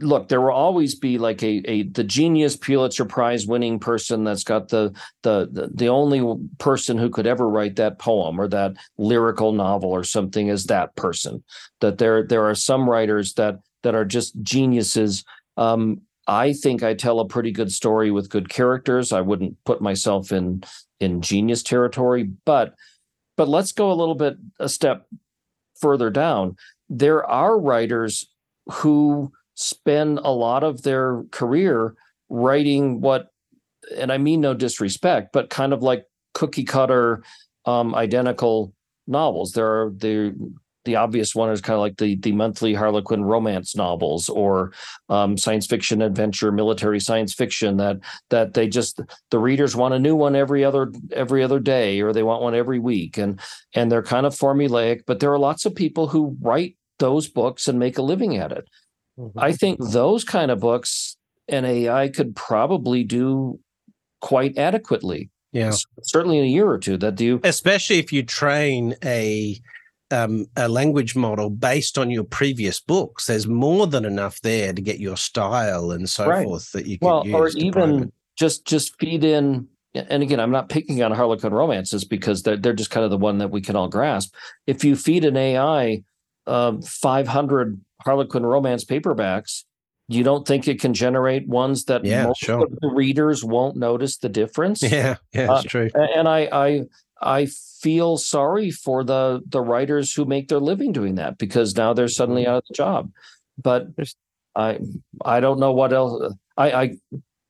[0.00, 4.44] look there will always be like a, a the genius pulitzer prize winning person that's
[4.44, 6.22] got the, the the the only
[6.58, 10.94] person who could ever write that poem or that lyrical novel or something is that
[10.96, 11.42] person.
[11.80, 15.24] That there there are some writers that that are just geniuses.
[15.56, 19.10] Um, I think I tell a pretty good story with good characters.
[19.10, 20.62] I wouldn't put myself in
[21.00, 22.76] in genius territory, but
[23.36, 25.08] but let's go a little bit a step
[25.80, 26.56] further down.
[26.88, 28.28] There are writers
[28.70, 31.96] who spend a lot of their career
[32.28, 33.32] writing what
[33.96, 36.04] and I mean no disrespect, but kind of like
[36.34, 37.24] cookie cutter
[37.64, 38.72] um, identical
[39.08, 39.50] novels.
[39.50, 40.32] There are there
[40.84, 44.72] the obvious one is kind of like the the monthly Harlequin romance novels or
[45.08, 47.98] um, science fiction adventure military science fiction that
[48.30, 49.00] that they just
[49.30, 52.54] the readers want a new one every other every other day or they want one
[52.54, 53.40] every week and
[53.74, 57.66] and they're kind of formulaic but there are lots of people who write those books
[57.66, 58.68] and make a living at it.
[59.18, 59.38] Mm-hmm.
[59.38, 61.16] I think those kind of books
[61.48, 63.58] an AI could probably do
[64.20, 65.30] quite adequately.
[65.52, 65.72] Yeah.
[66.02, 69.60] Certainly in a year or two that do especially if you train a
[70.10, 73.26] um, a language model based on your previous books.
[73.26, 76.44] There's more than enough there to get your style and so right.
[76.44, 77.32] forth that you can use.
[77.32, 77.56] well, use.
[77.56, 79.68] Or even just just feed in.
[79.92, 83.18] And again, I'm not picking on Harlequin romances because they're they're just kind of the
[83.18, 84.34] one that we can all grasp.
[84.66, 86.02] If you feed an AI
[86.46, 89.64] um, 500 Harlequin romance paperbacks,
[90.08, 92.66] you don't think it can generate ones that yeah, most sure.
[92.82, 94.82] readers won't notice the difference?
[94.90, 95.90] Yeah, yeah, that's uh, true.
[95.94, 96.80] And I, I,
[97.20, 97.46] I
[97.80, 102.08] feel sorry for the the writers who make their living doing that because now they're
[102.08, 102.52] suddenly mm-hmm.
[102.52, 103.10] out of the job.
[103.58, 103.88] But
[104.54, 104.78] I
[105.24, 106.34] I don't know what else.
[106.56, 106.96] I I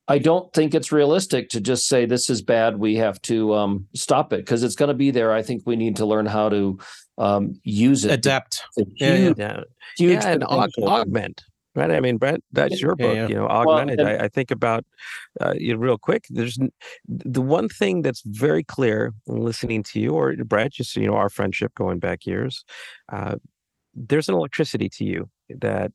[0.07, 2.77] I don't think it's realistic to just say this is bad.
[2.77, 5.31] We have to um, stop it because it's going to be there.
[5.31, 6.79] I think we need to learn how to
[7.17, 9.61] um, use it, adapt, huge, yeah, yeah.
[9.97, 11.43] Huge yeah and aug- augment
[11.75, 11.91] right?
[11.91, 13.15] I mean, Brett, that's your book.
[13.15, 13.27] Yeah, yeah.
[13.27, 13.99] You know, augmented.
[13.99, 14.85] Well, and, I, I, think about
[15.39, 16.25] uh, you know, real quick.
[16.29, 16.57] There's
[17.07, 21.29] the one thing that's very clear listening to you or Brett, just you know, our
[21.29, 22.63] friendship going back years.
[23.11, 23.35] Uh,
[23.93, 25.91] there's an electricity to you that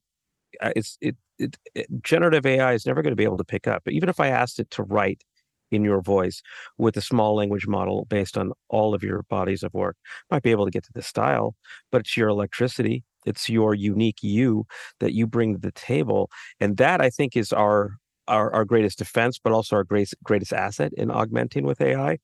[0.60, 3.66] uh, it's it, it, it, generative AI is never going to be able to pick
[3.66, 3.82] up.
[3.84, 5.22] But even if I asked it to write
[5.70, 6.42] in your voice
[6.78, 9.96] with a small language model based on all of your bodies of work.
[10.30, 11.54] Might be able to get to the style,
[11.90, 14.66] but it's your electricity, it's your unique you
[15.00, 17.98] that you bring to the table, and that I think is our
[18.28, 22.18] our, our greatest defense, but also our greatest greatest asset in augmenting with AI.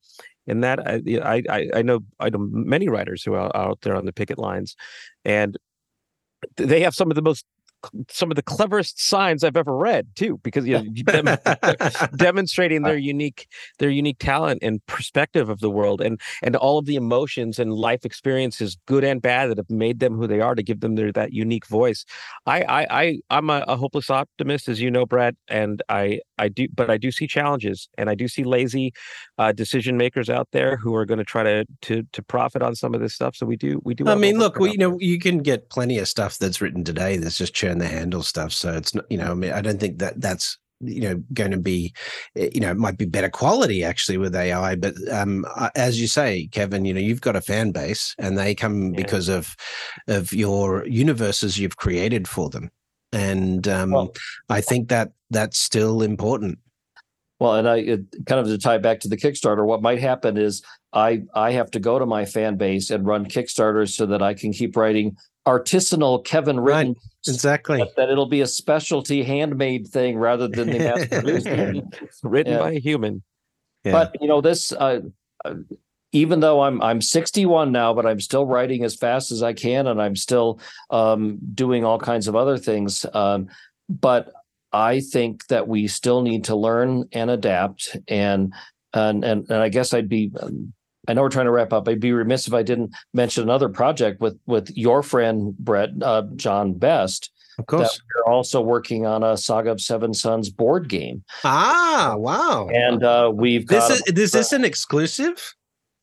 [0.46, 3.94] And that uh, I I I know I know many writers who are out there
[3.94, 4.74] on the picket lines,
[5.24, 5.56] and
[6.56, 7.44] they have some of the most
[8.08, 11.38] some of the cleverest signs I've ever read too, because you know, dem-
[12.16, 16.86] demonstrating their unique their unique talent and perspective of the world, and and all of
[16.86, 20.54] the emotions and life experiences, good and bad, that have made them who they are,
[20.54, 22.04] to give them their that unique voice.
[22.46, 26.48] I I, I I'm a, a hopeless optimist, as you know, Brett, and I I
[26.48, 28.92] do, but I do see challenges, and I do see lazy
[29.38, 32.74] uh, decision makers out there who are going to try to to to profit on
[32.74, 33.36] some of this stuff.
[33.36, 34.08] So we do we do.
[34.08, 37.16] I mean, look, we, you know, you can get plenty of stuff that's written today
[37.16, 38.52] that's just churn the handle stuff.
[38.52, 41.52] So it's not, you know, I mean, I don't think that that's you know going
[41.52, 41.94] to be
[42.34, 45.46] eh, you know it might be better quality actually with ai but um
[45.76, 49.00] as you say kevin you know you've got a fan base and they come yeah.
[49.00, 49.54] because of
[50.08, 52.68] of your universes you've created for them
[53.12, 54.12] and um well,
[54.48, 56.58] i think that that's still important
[57.42, 60.36] well, and I it, kind of to tie back to the Kickstarter, what might happen
[60.36, 60.62] is
[60.92, 64.32] I I have to go to my fan base and run Kickstarters so that I
[64.32, 65.16] can keep writing
[65.46, 66.96] artisanal Kevin written right.
[67.26, 71.48] exactly that it'll be a specialty handmade thing rather than the mass produced
[72.22, 72.58] written yeah.
[72.58, 73.22] by a human.
[73.84, 73.92] Yeah.
[73.92, 74.72] But you know this.
[74.72, 75.00] Uh,
[75.44, 75.54] uh,
[76.12, 79.86] even though I'm I'm 61 now, but I'm still writing as fast as I can,
[79.86, 83.06] and I'm still um, doing all kinds of other things.
[83.14, 83.48] Um,
[83.88, 84.32] but
[84.72, 87.96] I think that we still need to learn and adapt.
[88.08, 88.52] And
[88.92, 90.72] and and, and I guess I'd be um,
[91.08, 91.88] I know we're trying to wrap up.
[91.88, 96.22] I'd be remiss if I didn't mention another project with with your friend Brett uh,
[96.36, 97.30] John Best.
[97.58, 101.22] Of course, we're also working on a Saga of Seven Suns board game.
[101.44, 102.68] Ah, wow!
[102.68, 104.00] And uh, we've got this.
[104.00, 105.54] Is, is this an exclusive?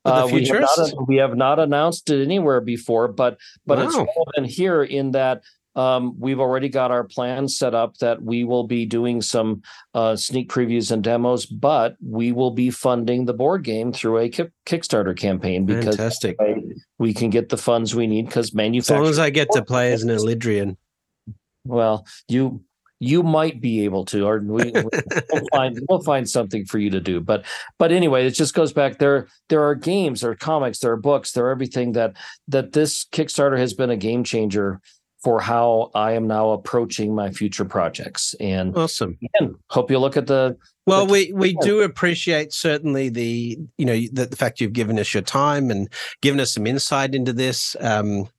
[0.05, 3.85] Uh, we, have not, we have not announced it anywhere before, but but wow.
[3.85, 5.41] it's relevant here in that
[5.75, 9.61] um, we've already got our plans set up that we will be doing some
[9.93, 14.29] uh, sneak previews and demos, but we will be funding the board game through a
[14.29, 16.37] Kickstarter campaign because Fantastic.
[16.97, 18.99] we can get the funds we need because manufacturing.
[18.99, 20.75] As long as I get to play as an Ildiran.
[21.65, 22.63] Well, you
[23.01, 24.89] you might be able to, or we, will
[25.53, 27.21] find we'll find something for you to do.
[27.21, 27.45] But
[27.77, 29.27] but anyway, it just goes back there.
[29.47, 32.15] There are games, there are comics, there are books, there are everything that
[32.47, 34.81] that this Kickstarter has been a game changer
[35.23, 38.33] for how I am now approaching my future projects.
[38.39, 39.17] And awesome.
[39.35, 40.57] Again, hope you look at the.
[40.85, 44.97] Well, the, we we do appreciate certainly the you know the, the fact you've given
[44.97, 45.89] us your time and
[46.21, 47.75] given us some insight into this.
[47.79, 48.29] Um,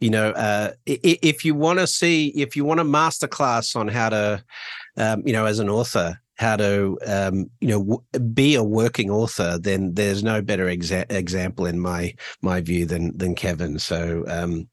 [0.00, 4.10] you know, uh, if you want to see, if you want a masterclass on how
[4.10, 4.44] to,
[4.96, 9.10] um, you know, as an author, how to um, you know w- be a working
[9.10, 13.78] author, then there's no better exa- example in my my view than than Kevin.
[13.78, 14.68] So um,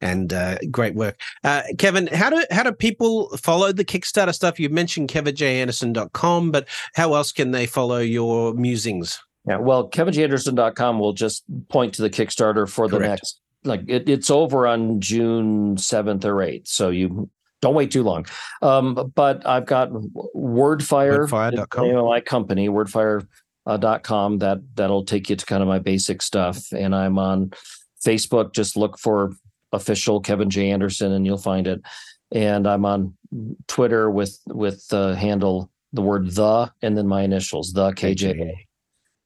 [0.00, 1.18] and uh, great work.
[1.44, 4.60] Uh, Kevin, how do how do people follow the Kickstarter stuff?
[4.60, 9.20] You mentioned kevinjanderson.com, but how else can they follow your musings?
[9.46, 13.10] Yeah, well, kevinjanderson.com will just point to the Kickstarter for the Correct.
[13.10, 16.68] next like it, it's over on June 7th or 8th.
[16.68, 17.28] So you
[17.60, 18.26] don't wait too long.
[18.62, 21.86] Um, but I've got Wordfire, Wordfire.com.
[21.86, 24.34] name of my company, wordfire.com.
[24.34, 26.72] Uh, that that'll take you to kind of my basic stuff.
[26.72, 27.52] And I'm on
[28.04, 28.52] Facebook.
[28.52, 29.32] Just look for
[29.72, 31.82] official Kevin J Anderson, and you'll find it.
[32.32, 33.14] And I'm on
[33.68, 38.52] Twitter with with the handle the word the and then my initials the KJ.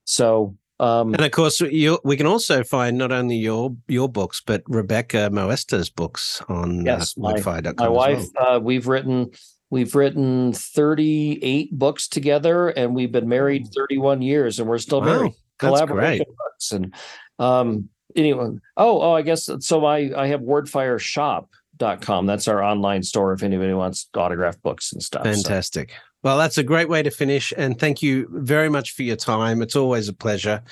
[0.05, 4.43] So um, and of course, you, we can also find not only your your books,
[4.45, 8.25] but Rebecca Moesta's books on uh, yes, uh, my, my wife.
[8.35, 8.57] Well.
[8.57, 9.31] Uh, we've written
[9.69, 15.07] we've written 38 books together, and we've been married 31 years, and we're still wow,
[15.07, 15.33] married.
[15.59, 16.95] Collaboration books, and
[17.39, 18.61] um, anyone?
[18.77, 23.73] Oh oh i guess so i i have wordfireshop.com that's our online store if anybody
[23.73, 25.91] wants autographed books and stuff fantastic.
[25.91, 25.97] so.
[26.23, 27.51] Well, that's a great way to finish.
[27.57, 29.63] And thank you very much for your time.
[29.63, 30.63] It's always a pleasure.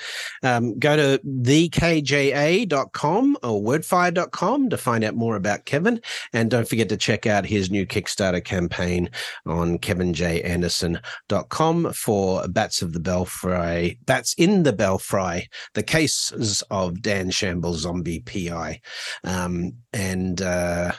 [0.43, 5.99] Um, go to thekja.com or wordfire.com to find out more about Kevin.
[6.33, 9.09] And don't forget to check out his new Kickstarter campaign
[9.47, 17.31] on kevinjanderson.com for Bats of the Belfry, Bats in the Belfry, the cases of Dan
[17.31, 18.81] Shamble zombie PI.
[19.23, 20.91] Um, and, uh,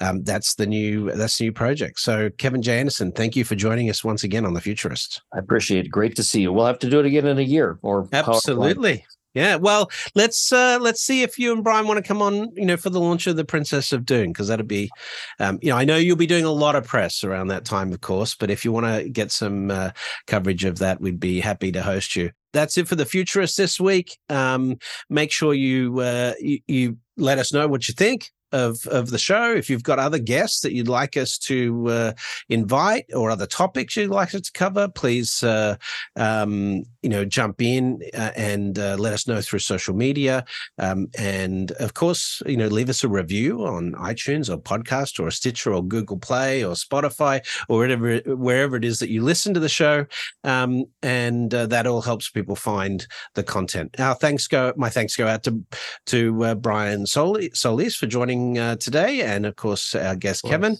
[0.00, 2.00] um, that's the new that's the new project.
[2.00, 2.78] So Kevin J.
[2.80, 5.20] Anderson, thank you for joining us once again on the Futurists.
[5.34, 5.90] I appreciate it.
[5.90, 6.52] Great to see you.
[6.52, 9.04] We'll have to do it again in a year or absolutely.
[9.32, 12.66] Yeah, well, let's uh, let's see if you and Brian want to come on, you
[12.66, 14.90] know, for the launch of the Princess of Dune, because that'd be,
[15.38, 17.92] um, you know, I know you'll be doing a lot of press around that time,
[17.92, 19.90] of course, but if you want to get some uh,
[20.26, 22.32] coverage of that, we'd be happy to host you.
[22.52, 24.18] That's it for the Futurists this week.
[24.28, 24.78] Um,
[25.08, 29.18] make sure you, uh, you you let us know what you think of of the
[29.18, 29.52] show.
[29.52, 32.12] If you've got other guests that you'd like us to uh,
[32.48, 35.76] invite or other topics you'd like us to cover, please uh,
[36.16, 40.44] um, you know jump in uh, and uh, let us know through social media.
[40.78, 45.30] Um, and of course, you know, leave us a review on iTunes or podcast or
[45.30, 49.60] Stitcher or Google Play or Spotify or whatever wherever it is that you listen to
[49.60, 50.06] the show.
[50.44, 53.98] Um, and uh, that all helps people find the content.
[53.98, 55.62] Our thanks go my thanks go out to
[56.06, 60.76] to uh, Brian Solis for joining uh, today, and of course our guest Kevin,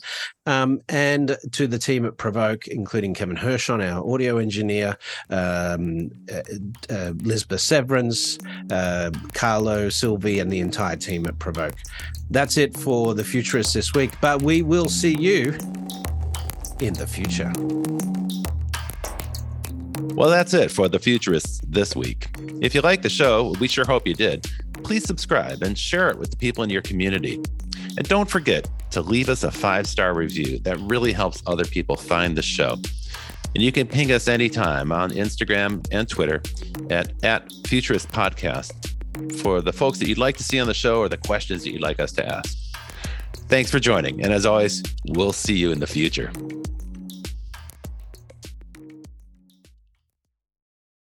[0.46, 4.96] um, and to the team at Provoke, including Kevin Hirschon, our audio engineer,
[5.30, 6.42] um, uh,
[6.88, 8.38] uh, Lisbeth Severance,
[8.70, 11.74] uh, Carlo Sylvie, and the entire team at Provoke.
[12.30, 15.56] That's it for the Futurists this week, but we will see you
[16.80, 17.52] in the future.
[20.14, 22.28] Well, that's it for the Futurists this week.
[22.60, 24.46] If you like the show, we sure hope you did
[24.82, 27.34] please subscribe and share it with the people in your community.
[27.96, 30.58] And don't forget to leave us a five star review.
[30.60, 32.76] That really helps other people find the show.
[33.54, 36.42] And you can ping us anytime on Instagram and Twitter
[36.90, 38.72] at, at Futurist Podcast
[39.42, 41.70] for the folks that you'd like to see on the show or the questions that
[41.72, 42.56] you'd like us to ask.
[43.48, 44.22] Thanks for joining.
[44.22, 46.30] And as always, we'll see you in the future.